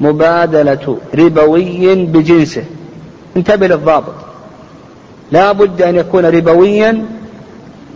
[0.00, 2.64] مبادلة ربوي بجنسه.
[3.36, 4.14] انتبه للضابط.
[5.32, 7.04] لا بد أن يكون ربويا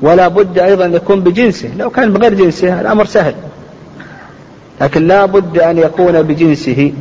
[0.02, 1.70] ولا بد أيضا أن يكون بجنسه.
[1.78, 3.34] لو كان بغير جنسه الأمر سهل.
[4.80, 6.92] لكن لا بد أن يكون بجنسه.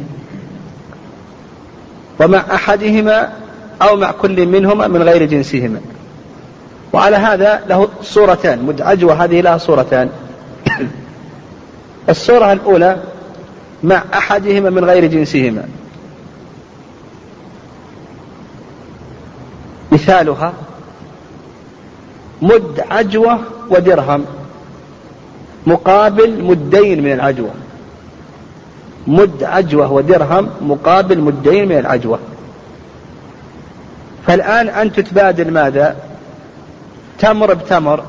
[2.20, 3.30] ومع أحدهما
[3.82, 5.80] أو مع كل منهما من غير جنسهما.
[6.94, 8.64] وعلى هذا له صورتان.
[8.64, 10.10] مدعج وهذه لها صورتان.
[12.10, 12.98] الصورة الأولى
[13.84, 15.64] مع أحدهما من غير جنسهما.
[19.92, 20.54] مثالها
[22.42, 24.26] مد عجوة ودرهم
[25.68, 27.52] مقابل مدين من العجوة.
[29.08, 32.20] مد عجوة ودرهم مقابل مدين من العجوة.
[34.28, 35.96] فالآن أنت تبادل ماذا؟
[37.20, 38.04] تمر بتمر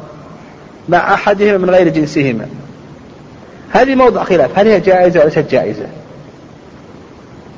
[0.88, 2.46] مع أحدهما من غير جنسهما.
[3.72, 4.58] هذه موضع خلاف.
[4.58, 5.86] هل هي جائزة أو ليست جائزة؟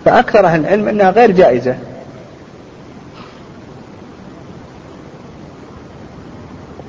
[0.04, 1.74] فأكثر أهل العلم أنها غير جائزة.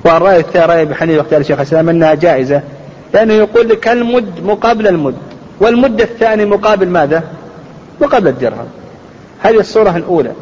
[0.04, 2.62] والرأي الثاني رأي أبي حنيفة واختيار الشيخ الإسلام أنها جائزة
[3.14, 5.14] لأنه يقول لك المد مقابل المد
[5.60, 7.22] والمد الثاني مقابل ماذا؟
[8.00, 8.66] مقابل الدرهم.
[9.40, 10.32] هذه الصورة الأولى.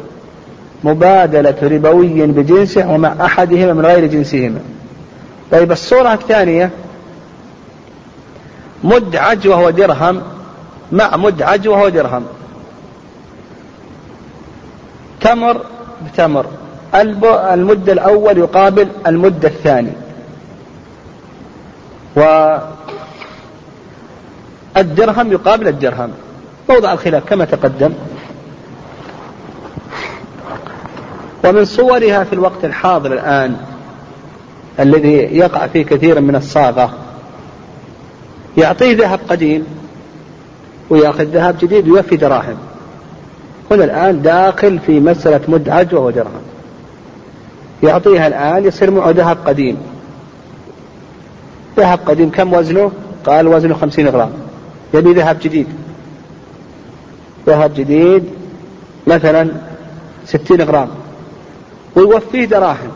[0.83, 4.59] مبادلة ربوي بجنسه ومع أحدهما من غير جنسهما.
[5.51, 6.69] طيب الصورة الثانية
[8.83, 10.21] مد عجوة ودرهم
[10.91, 12.25] مع مد عجوة ودرهم
[15.21, 15.61] تمر
[16.05, 16.45] بتمر.
[17.53, 19.91] المد الأول يقابل المد الثاني
[24.75, 26.11] والدرهم يقابل الدرهم.
[26.69, 27.93] موضع الخلاف كما تقدم.
[31.45, 33.57] ومن صورها في الوقت الحاضر الآن
[34.79, 36.93] الذي يقع فيه كثير من الصاغة
[38.57, 39.65] يعطيه ذهب قديم
[40.89, 42.57] وياخذ ذهب جديد ويوفي دراهم.
[43.71, 46.41] هنا الآن داخل في مسألة مد عجوة ودرهم
[47.83, 49.77] يعطيها الآن يصير معه ذهب قديم.
[51.77, 52.91] ذهب قديم كم وزنه؟
[53.25, 54.31] قال وزنه خمسين غرام.
[54.93, 55.67] يبي ذهب جديد.
[57.47, 58.23] ذهب جديد
[59.07, 59.51] مثلا
[60.25, 60.89] ستين غرام.
[61.95, 62.91] ويوفيه دراهم.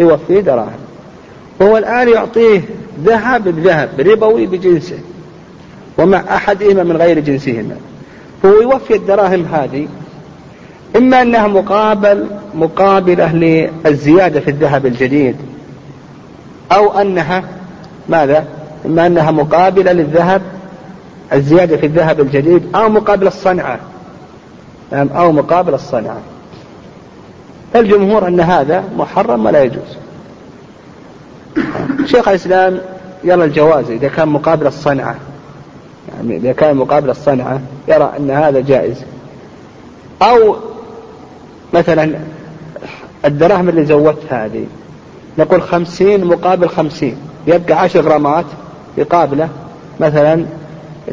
[0.00, 0.83] يوفيه دراهم.
[1.60, 2.62] وهو الآن يعطيه
[3.04, 4.98] ذهب بذهب ربوي بجنسه
[5.98, 7.76] ومع أحدهما من غير جنسهما.
[8.44, 9.88] هو يوفي الدراهم هذه
[10.96, 15.36] إما أنها مقابل مقابلة للزيادة في الذهب الجديد
[16.72, 17.44] أو أنها
[18.08, 18.44] ماذا؟
[18.86, 20.42] إما أنها مقابلة للذهب
[21.32, 23.78] الزيادة في الذهب الجديد أو مقابل الصنعة.
[24.92, 26.20] نعم أو مقابل الصنعة.
[27.76, 30.03] الجمهور أن هذا محرم ولا يجوز.
[32.06, 32.80] شيخ الإسلام
[33.24, 35.16] يرى الجواز إذا كان مقابل الصنعة.
[36.08, 39.04] يعني إذا كان مقابل الصنعة يرى أن هذا جائز.
[40.22, 40.56] أو
[41.74, 42.14] مثلا
[43.24, 44.66] الدراهم اللي زودتها هذه
[45.38, 48.44] نقول خمسين مقابل خمسين يبقى عشر غرامات
[48.98, 49.48] يقابله
[50.00, 50.44] مثلا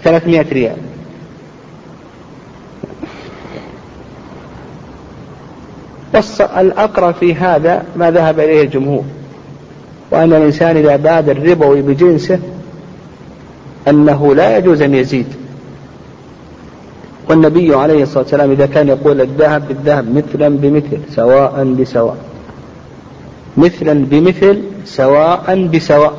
[0.04, 0.78] ثلاثمائة ريال.
[6.58, 9.04] الأقرب في هذا ما ذهب إليه الجمهور.
[10.12, 12.40] وأن الإنسان إذا باد الربوي بجنسه
[13.88, 15.28] أنه لا يجوز أن يزيد.
[17.30, 22.18] والنبي عليه الصلاة والسلام إذا كان يقول الذهب بالذهب مثلا بمثل سواء بسواء.
[23.58, 26.14] مثلا بمثل سواء بسواء.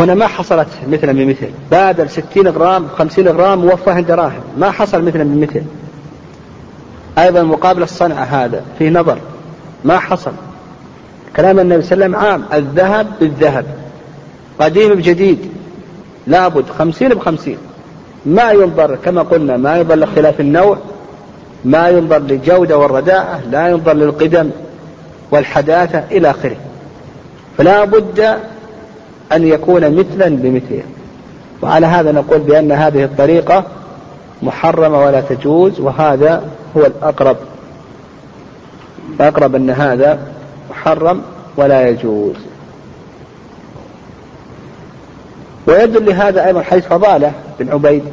[0.00, 1.48] هنا ما حصلت مثلا بمثل.
[1.70, 5.62] بادل ستين غرام خمسين غرام ووفاه دراهم ما حصل مثلا بمثل.
[7.18, 9.18] أيضا مقابل الصنعة هذا فيه نظر.
[9.84, 10.32] ما حصل.
[11.36, 12.44] كلام النبي صلى الله عليه وسلم عام.
[12.52, 13.64] الذهب بالذهب.
[14.60, 15.38] قديم بجديد.
[16.26, 17.56] لابد خمسين بخمسين.
[18.26, 20.78] ما ينظر كما قلنا ما ينظر لاختلاف النوع
[21.64, 24.50] ما ينظر للجودة والرداءة لا ينظر للقدم
[25.30, 26.56] والحداثة إلى آخره.
[27.58, 28.20] فلا بد
[29.32, 30.82] أن يكون مثلا بمثله.
[31.62, 33.64] وعلى هذا نقول بأن هذه الطريقة
[34.42, 36.42] محرمة ولا تجوز وهذا
[36.76, 37.36] هو الأقرب
[39.20, 40.18] الأقرب أن هذا
[40.78, 41.22] محرم
[41.56, 42.36] ولا يجوز.
[45.66, 48.04] ويدل لهذا أيضا حديث فضالة بن عبيد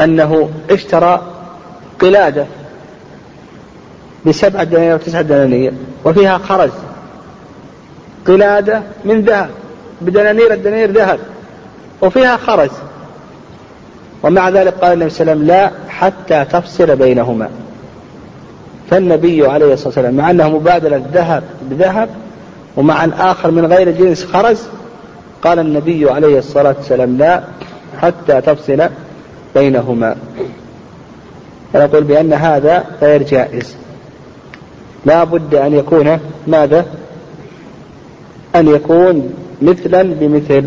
[0.00, 1.22] أنه اشترى
[2.00, 2.46] قلادة
[4.26, 5.72] بسبعة دنانير وتسعة دنانير
[6.04, 6.70] وفيها خرز.
[8.26, 9.50] قلادة من ذهب
[10.00, 11.18] بدنانير الدنانير ذهب
[12.02, 12.70] وفيها خرز.
[14.22, 17.50] ومع ذلك قال النبي صلى الله عليه وسلم لا حتى تفصل بينهما.
[18.90, 22.08] فالنبي عليه الصلاة والسلام مع أنه مبادلة الذهب بذهب
[22.76, 24.62] ومع الآخر من غير جنس خرز
[25.42, 27.42] قال النبي عليه الصلاة والسلام لا
[28.02, 28.88] حتى تفصل
[29.54, 30.16] بينهما.
[31.72, 33.76] فنقول بأن هذا غير جائز.
[35.06, 36.86] لا بد أن يكون ماذا؟
[38.56, 40.64] أن يكون مثلا بمثل.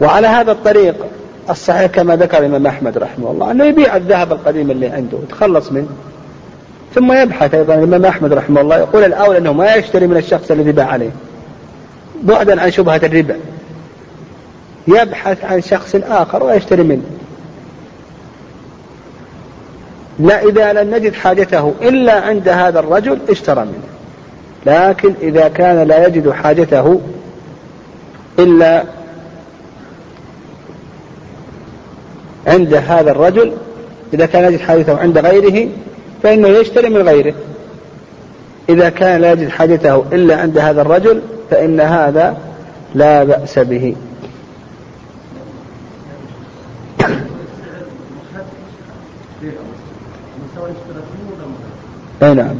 [0.00, 0.96] وعلى هذا الطريق
[1.50, 5.88] الصحيح كما ذكر الإمام أحمد رحمه الله أنه يبيع الذهب القديم اللي عنده يتخلص منه.
[6.94, 10.72] ثم يبحث أيضا الإمام أحمد رحمه الله يقول الأولى أنه ما يشتري من الشخص الذي
[10.72, 11.10] باع عليه
[12.22, 13.36] بعدا عن شبهة الربا.
[14.88, 17.04] يبحث عن شخص آخر ويشتري منه.
[20.18, 23.86] لا إذا لم نجد حاجته إلا عند هذا الرجل اشترى منه.
[24.66, 27.00] لكن إذا كان لا يجد حاجته
[28.38, 28.84] إلا
[32.46, 33.52] عند هذا الرجل
[34.14, 35.68] إذا كان يجد حاجته عند غيره
[36.22, 37.34] فإنه يشتري من غيره.
[38.68, 42.36] إذا كان لا يجد حاجته إلا عند هذا الرجل فإن هذا
[42.94, 43.94] لا بأس به.
[52.22, 52.56] أي نعم.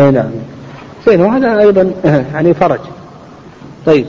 [0.00, 0.30] أي نعم.
[1.06, 2.80] زين وهذا أيضا يعني فرج.
[3.86, 4.06] طيب.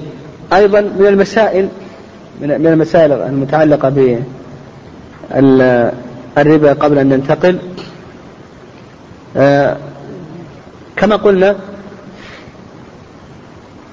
[0.54, 1.70] أيضا من المسائل
[2.42, 3.90] من المسائل المتعلقة
[6.36, 7.60] بالربا قبل أن ننتقل.
[9.38, 9.78] آه،
[10.96, 11.56] كما قلنا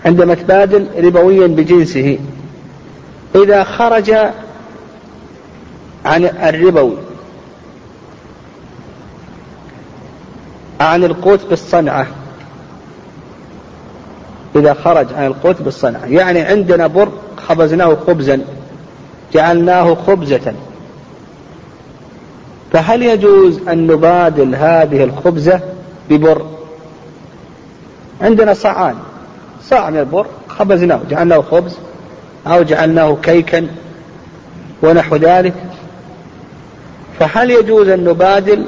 [0.04, 2.18] عندما تبادل ربويا بجنسه
[3.34, 4.10] إذا خرج
[6.04, 6.96] عن الربوي
[10.80, 12.06] عن القوت بالصنعة
[14.58, 16.06] إذا خرج عن القوت بالصنعة.
[16.06, 17.08] يعني عندنا بر
[17.48, 18.40] خبزناه خبزا
[19.34, 20.54] جعلناه خبزة.
[22.72, 25.60] فهل يجوز أن نبادل هذه الخبزة
[26.10, 26.42] ببر؟
[28.20, 28.94] عندنا صاعان.
[29.64, 31.76] صاع من البر خبزناه جعلناه خبز
[32.46, 33.66] أو جعلناه كيكا
[34.82, 35.54] ونحو ذلك.
[37.18, 38.64] فهل يجوز أن نبادل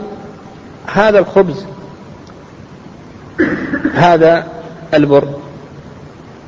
[0.87, 1.65] هذا الخبز
[3.95, 4.47] هذا
[4.95, 5.29] البر؟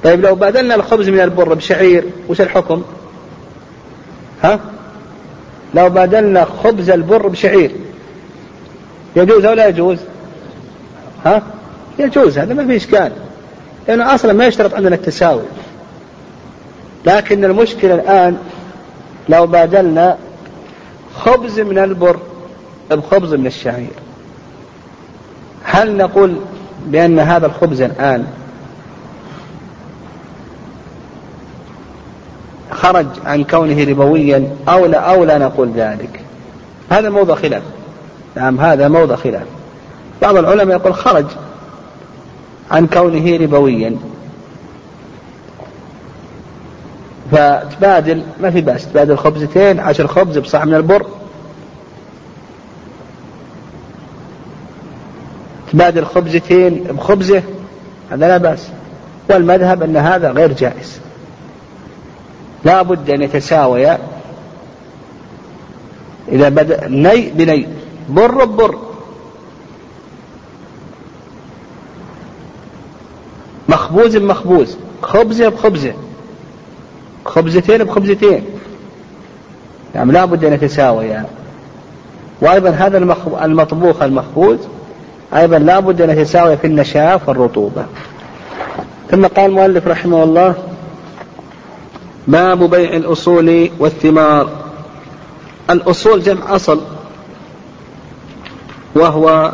[0.05, 2.83] طيب لو بادلنا الخبز من البر بشعير وش الحكم؟
[4.43, 4.61] ها؟
[5.75, 7.71] لو بادلنا خبز البر بشعير
[9.17, 9.99] يجوز أو لا يجوز؟
[11.25, 11.43] ها؟
[11.99, 13.13] يجوز هذا ما في إشكال.
[13.89, 15.43] لأنه أصلا ما يشترط عندنا التساوي.
[17.07, 18.39] لكن المشكلة الآن
[19.29, 20.17] لو بادلنا
[21.15, 22.17] خبز من البر
[22.91, 23.93] بخبز من الشعير.
[25.65, 26.37] هل نقول
[26.87, 28.27] بأن هذا الخبز الآن
[32.83, 36.21] خرج عن كونه ربويا أو لا أو لا نقول ذلك.
[36.91, 37.63] هذا موضع خلاف.
[38.37, 39.47] نعم هذا موضع خلاف.
[40.23, 41.27] بعض العلماء يقول خرج
[42.71, 43.97] عن كونه ربويا.
[47.33, 51.07] فتبادل ما في بأس تبادل خبزتين عشر خبز بصاع من البر.
[55.73, 57.43] تبادل خبزتين بخبزة
[58.11, 58.69] هذا لا بأس.
[59.31, 61.02] والمذهب أن هذا غير جائز.
[62.65, 63.99] لا بد أن يتساويا
[66.29, 67.69] إذا بدأ ني بني
[68.09, 68.79] بر ببر
[73.69, 75.95] مخبوز بمخبوز خبزة بخبزة
[77.25, 78.45] خبزتين بخبزتين.
[79.95, 81.27] يعني لا بد أن يتساويا.
[82.41, 82.99] وأيضا هذا
[83.45, 84.59] المطبوخ المخبوز
[85.35, 87.87] أيضا لا بد أن يتساوي في النشاف والرطوبة
[89.11, 90.55] ثم قال المؤلف رحمه الله
[92.27, 94.49] باب بيع الأصول والثمار.
[95.71, 96.81] الأصول جمع أصل
[98.95, 99.53] وهو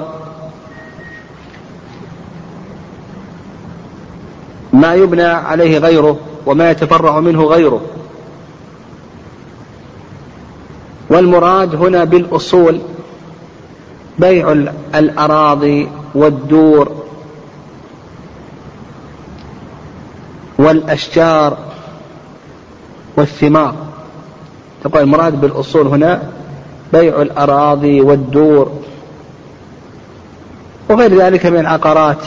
[4.73, 7.81] ما يبنى عليه غيره وما يتفرع منه غيره.
[11.11, 12.81] والمراد هنا بالأصول
[14.19, 14.53] بيع
[14.95, 16.93] الأراضي والدور
[20.59, 21.68] والأشجار
[23.19, 23.75] والثمار.
[24.85, 26.23] تقول المراد بالأصول هنا
[26.93, 28.73] بيع الأراضي والدور
[30.89, 32.19] وغير ذلك من العقارات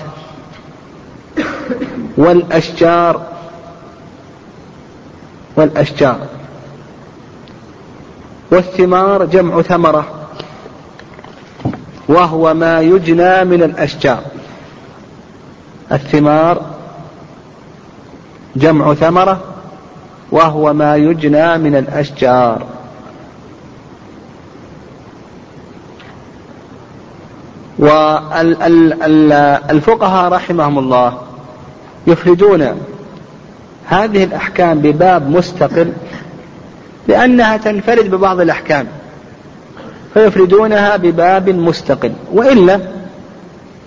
[2.17, 3.21] والأشجار.
[5.55, 6.19] والأشجار.
[8.51, 10.05] والثمار جمع ثمرة
[12.07, 14.23] وهو ما يجنى من الأشجار.
[15.91, 16.61] الثمار
[18.55, 19.50] جمع ثمرة
[20.31, 22.61] وهو ما يجنى من الأشجار.
[29.71, 31.17] والفقهاء رحمهم الله
[32.07, 32.67] يفردون
[33.85, 35.93] هذه الأحكام بباب مستقل
[37.07, 38.87] لأنها تنفرد ببعض الأحكام
[40.13, 42.11] فيفردونها بباب مستقل.
[42.33, 42.79] وإلا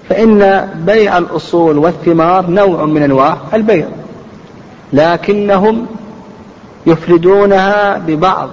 [0.09, 3.86] فإن بيع الأصول والثمار نوع من أنواع البيع
[4.92, 5.86] لكنهم
[6.87, 8.49] يفردونها ببعض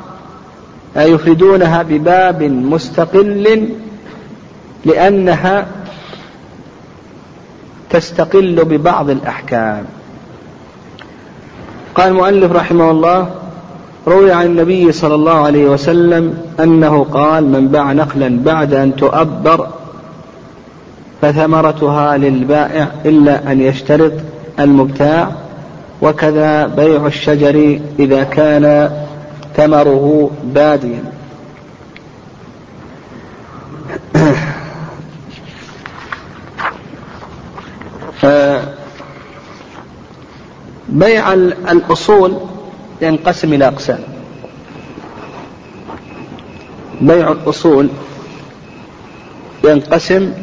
[0.95, 3.69] يفردونها بباب مستقل
[4.85, 5.67] لأنها
[7.89, 9.85] تستقل ببعض الأحكام.
[11.95, 13.29] قال المؤلف رحمه الله
[14.07, 19.67] روي عن النبي صلى الله عليه وسلم أنه قال من باع نخلا بعد أن تؤبر
[21.21, 24.13] فثمرتها للبائع إلا أن يشترط
[24.59, 25.31] المبتاع
[26.01, 28.91] وكذا بيع الشجر إذا كان
[29.55, 31.03] ثمره باديا.
[40.89, 42.37] بيع الأصول
[43.01, 43.99] ينقسم إلى أقسام.
[47.01, 47.89] بيع الأصول
[49.63, 50.33] ينقسم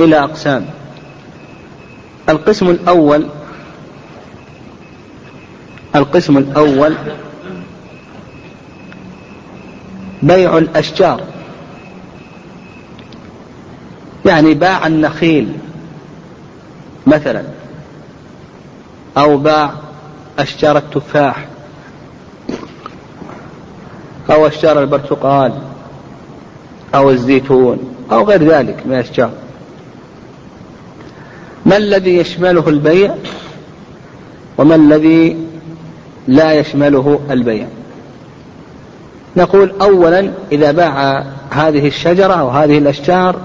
[0.00, 0.66] إلى أقسام.
[2.28, 3.26] القسم الأول
[5.96, 6.94] القسم الأول
[10.22, 11.20] بيع الأشجار.
[14.26, 15.52] يعني باع النخيل
[17.06, 17.42] مثلا
[19.16, 19.70] أو باع
[20.38, 21.46] أشجار التفاح
[24.30, 25.58] أو أشجار البرتقال
[26.94, 29.30] أو الزيتون أو غير ذلك من الأشجار.
[31.66, 33.14] ما الذي يشمله البيع؟
[34.58, 35.36] وما الذي
[36.28, 37.66] لا يشمله البيع.
[39.36, 43.36] نقول أولا إذا باع هذه الشجرة أو هذه الأشجار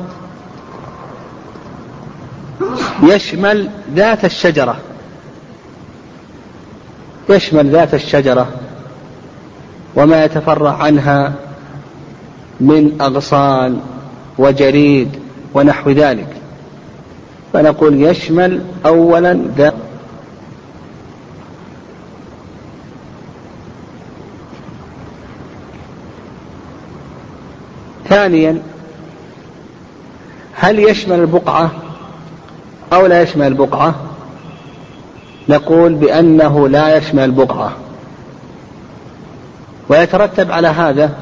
[3.03, 4.75] يشمل ذات الشجرة.
[7.29, 8.47] يشمل ذات الشجرة
[9.95, 11.33] وما يتفرع عنها
[12.59, 13.81] من أغصان
[14.37, 15.09] وجريد
[15.53, 16.27] ونحو ذلك.
[17.53, 19.73] فنقول يشمل أولا ذات
[28.09, 28.61] ثانيا
[30.53, 31.71] هل يشمل البقعة
[32.93, 33.95] أو لا يشمل البقعة؟
[35.49, 37.71] نقول بأنه لا يشمل البقعة.
[39.89, 41.15] ويترتب على هذا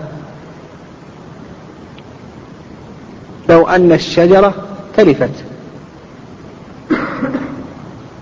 [3.49, 4.53] لو أن الشجرة
[4.97, 5.43] تلفت.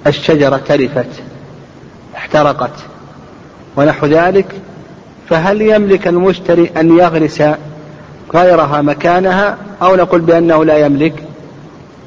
[0.07, 1.09] الشجرة تلفت
[2.16, 2.74] احترقت
[3.78, 4.45] ونحو ذلك
[5.30, 7.43] فهل يملك المشتري أن يغرس
[8.36, 11.23] غيرها مكانها أو نقول بأنه لا يملك؟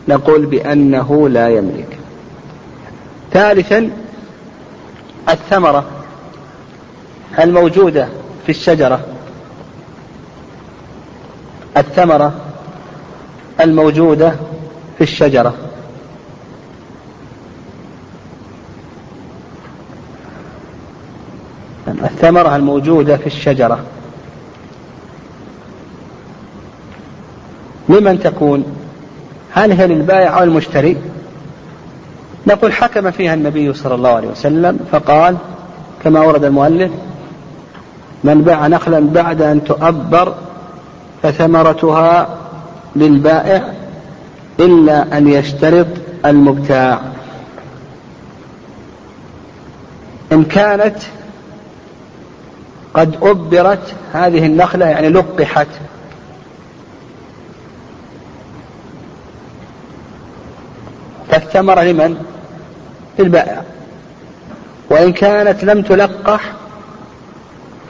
[0.09, 1.99] نقول بأنه لا يملك.
[3.33, 3.91] ثالثا
[5.29, 5.85] الثمرة
[7.39, 8.09] الموجودة
[8.47, 9.01] في الشجرة.
[11.77, 12.33] الثمرة
[13.61, 14.31] الموجودة
[14.99, 15.55] في الشجرة.
[21.89, 23.79] الثمرة الموجودة في الشجرة.
[27.89, 28.65] لمن تكون
[29.53, 30.97] هل هي للبائع أو المشتري؟
[32.47, 35.37] نقول حكم فيها النبي صلى الله عليه وسلم فقال
[36.05, 36.91] كما ورد المؤلف
[38.25, 40.35] من باع نخلا بعد أن تؤبر
[41.23, 42.29] فثمرتها
[42.97, 43.73] للبائع
[44.61, 45.87] إلا أن يشترط
[46.27, 47.01] المبتاع.
[50.33, 50.97] إن كانت
[52.95, 55.67] قد أبرت هذه النخلة يعني لقحت
[61.39, 62.25] فالثمرة لمن؟
[63.19, 63.63] للبائع.
[64.91, 66.53] وإن كانت لم تلقح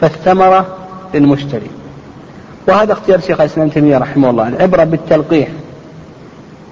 [0.01, 0.77] فالثمرة
[1.15, 1.71] للمشتري.
[2.69, 5.49] وهذا اختيار شيخ الإسلام تيمية رحمه الله العبرة بالتلقيح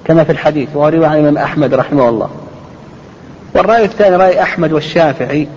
[0.05, 2.31] كما في الحديث وهو رواية عن الإمام أحمد رحمه الله.
[3.55, 5.49] والرأي الثاني رأي أحمد والشافعي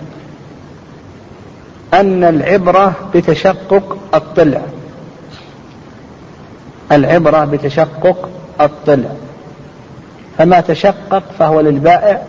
[1.94, 4.62] أن العبرة بتشقق الطلع.
[6.92, 8.28] العبرة بتشقق
[8.60, 9.10] الطلع.
[10.40, 12.22] فما تشقق فهو للبائع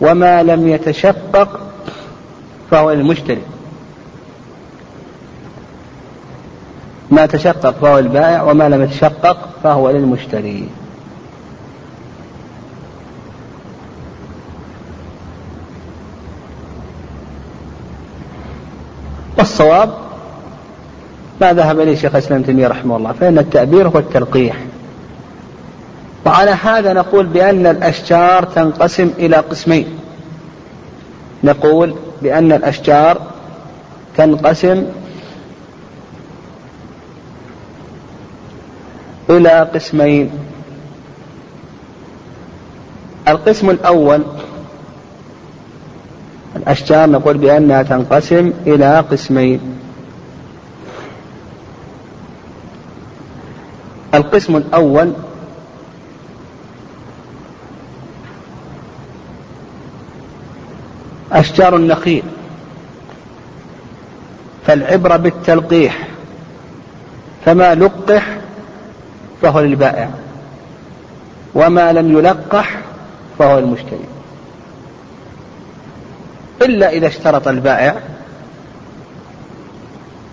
[0.00, 1.60] وما لم يتشقق
[2.70, 3.42] فهو للمشتري
[7.10, 10.68] ما تشقق فهو البائع وما لم يتشقق فهو للمشتري
[19.38, 19.90] والصواب
[21.40, 24.56] ما ذهب إليه شيخ الإسلام تيمية رحمه الله فإن التأبير هو التلقيح.
[26.26, 29.98] وعلى هذا نقول بأن الأشجار تنقسم إلى قسمين.
[31.44, 33.20] نقول بأن الأشجار
[34.16, 34.86] تنقسم
[39.30, 40.30] إلى قسمين.
[43.28, 44.22] القسم الأول
[46.56, 49.60] الأشجار نقول بأنها تنقسم إلى قسمين.
[54.14, 55.12] القسم الأول
[61.42, 62.22] أشجار النخيل.
[64.66, 66.08] فالعبرة بالتلقيح
[67.44, 68.36] فما لقح
[69.42, 70.10] فهو للبائع
[71.54, 72.78] وما لم يلقح
[73.38, 74.06] فهو للمشتري.
[76.62, 77.96] إلا إذا اشترط البائع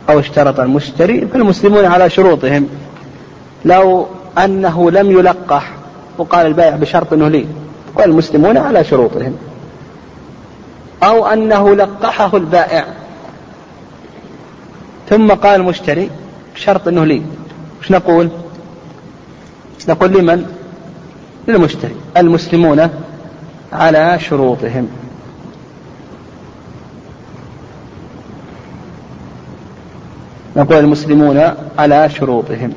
[0.10, 2.70] أو اشترط المشتري فالمسلمون على شروطهم.
[3.66, 4.08] لو
[4.38, 5.72] أنه لم يلقح
[6.18, 7.46] وقال البائع بشرط أنه لي
[7.96, 9.38] والمسلمون على شروطهم.
[11.04, 12.86] أو أنه لقحه البائع.
[15.10, 16.10] ثم قال المشتري
[16.56, 17.22] بشرط أنه لي.
[17.82, 18.30] وش نقول؟
[19.90, 20.46] نقول لمن؟
[21.48, 21.96] للمشتري.
[22.18, 22.90] المسلمون
[23.74, 24.90] على شروطهم.
[30.56, 32.74] نقول المسلمون على شروطهم.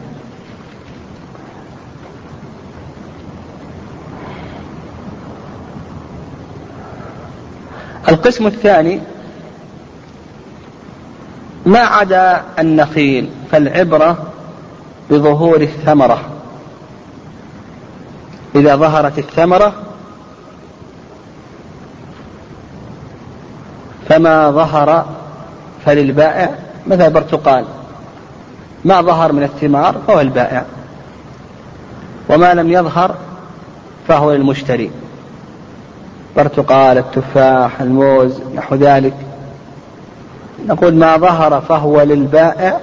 [8.13, 9.01] القسم الثاني
[11.67, 14.27] ما عدا النخيل فالعبرة
[15.11, 16.21] بظهور الثمرة.
[18.55, 19.73] إذا ظهرت الثمرة
[24.09, 25.07] فما ظهر
[25.87, 26.55] فللبائع
[26.87, 27.65] مثل برتقال
[28.85, 30.65] ما ظهر من الثمار فهو البائع.
[32.29, 33.15] وما لم يظهر
[34.09, 34.91] فهو للمشتري.
[36.37, 39.15] برتقال التفاح الموز نحو ذلك.
[40.67, 42.81] نقول ما ظهر فهو للبائع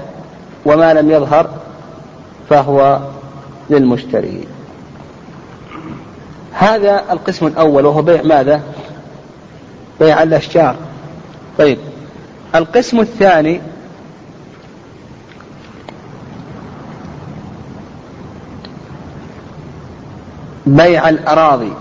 [0.65, 1.49] وما لم يظهر
[2.49, 2.99] فهو
[3.69, 4.47] للمشتري.
[6.53, 8.61] هذا القسم الأول وهو بيع ماذا؟
[9.99, 10.75] بيع الأشجار.
[11.57, 11.77] طيب
[12.55, 13.61] القسم الثاني
[20.65, 21.73] بيع الأراضي.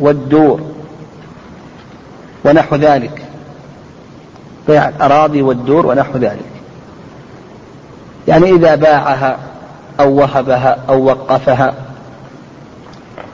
[0.00, 0.60] والدور
[2.44, 3.22] ونحو ذلك.
[4.68, 6.52] بيع الأراضي والدور ونحو ذلك.
[8.28, 9.38] يعني إذا باعها
[10.00, 11.74] أو وهبها أو وقفها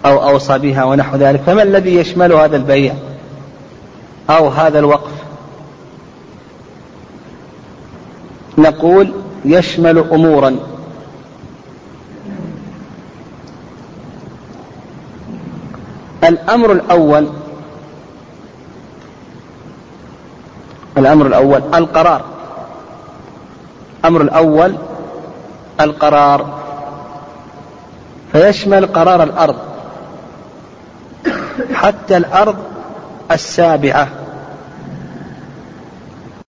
[0.07, 2.95] أو أوصى بها ونحو ذلك فما الذي يشمل هذا البيع
[4.31, 5.13] أو هذا الوقف؟
[8.59, 9.13] نقول
[9.45, 10.57] يشمل أمورا.
[16.29, 17.29] الأمر الأول
[20.99, 22.25] الأمر الأول القرار.
[24.01, 24.75] الأمر الأول
[25.81, 26.59] القرار.
[28.33, 29.57] فيشمل قرار الأرض
[31.75, 32.57] حتى الأرض
[33.31, 34.09] السابعة.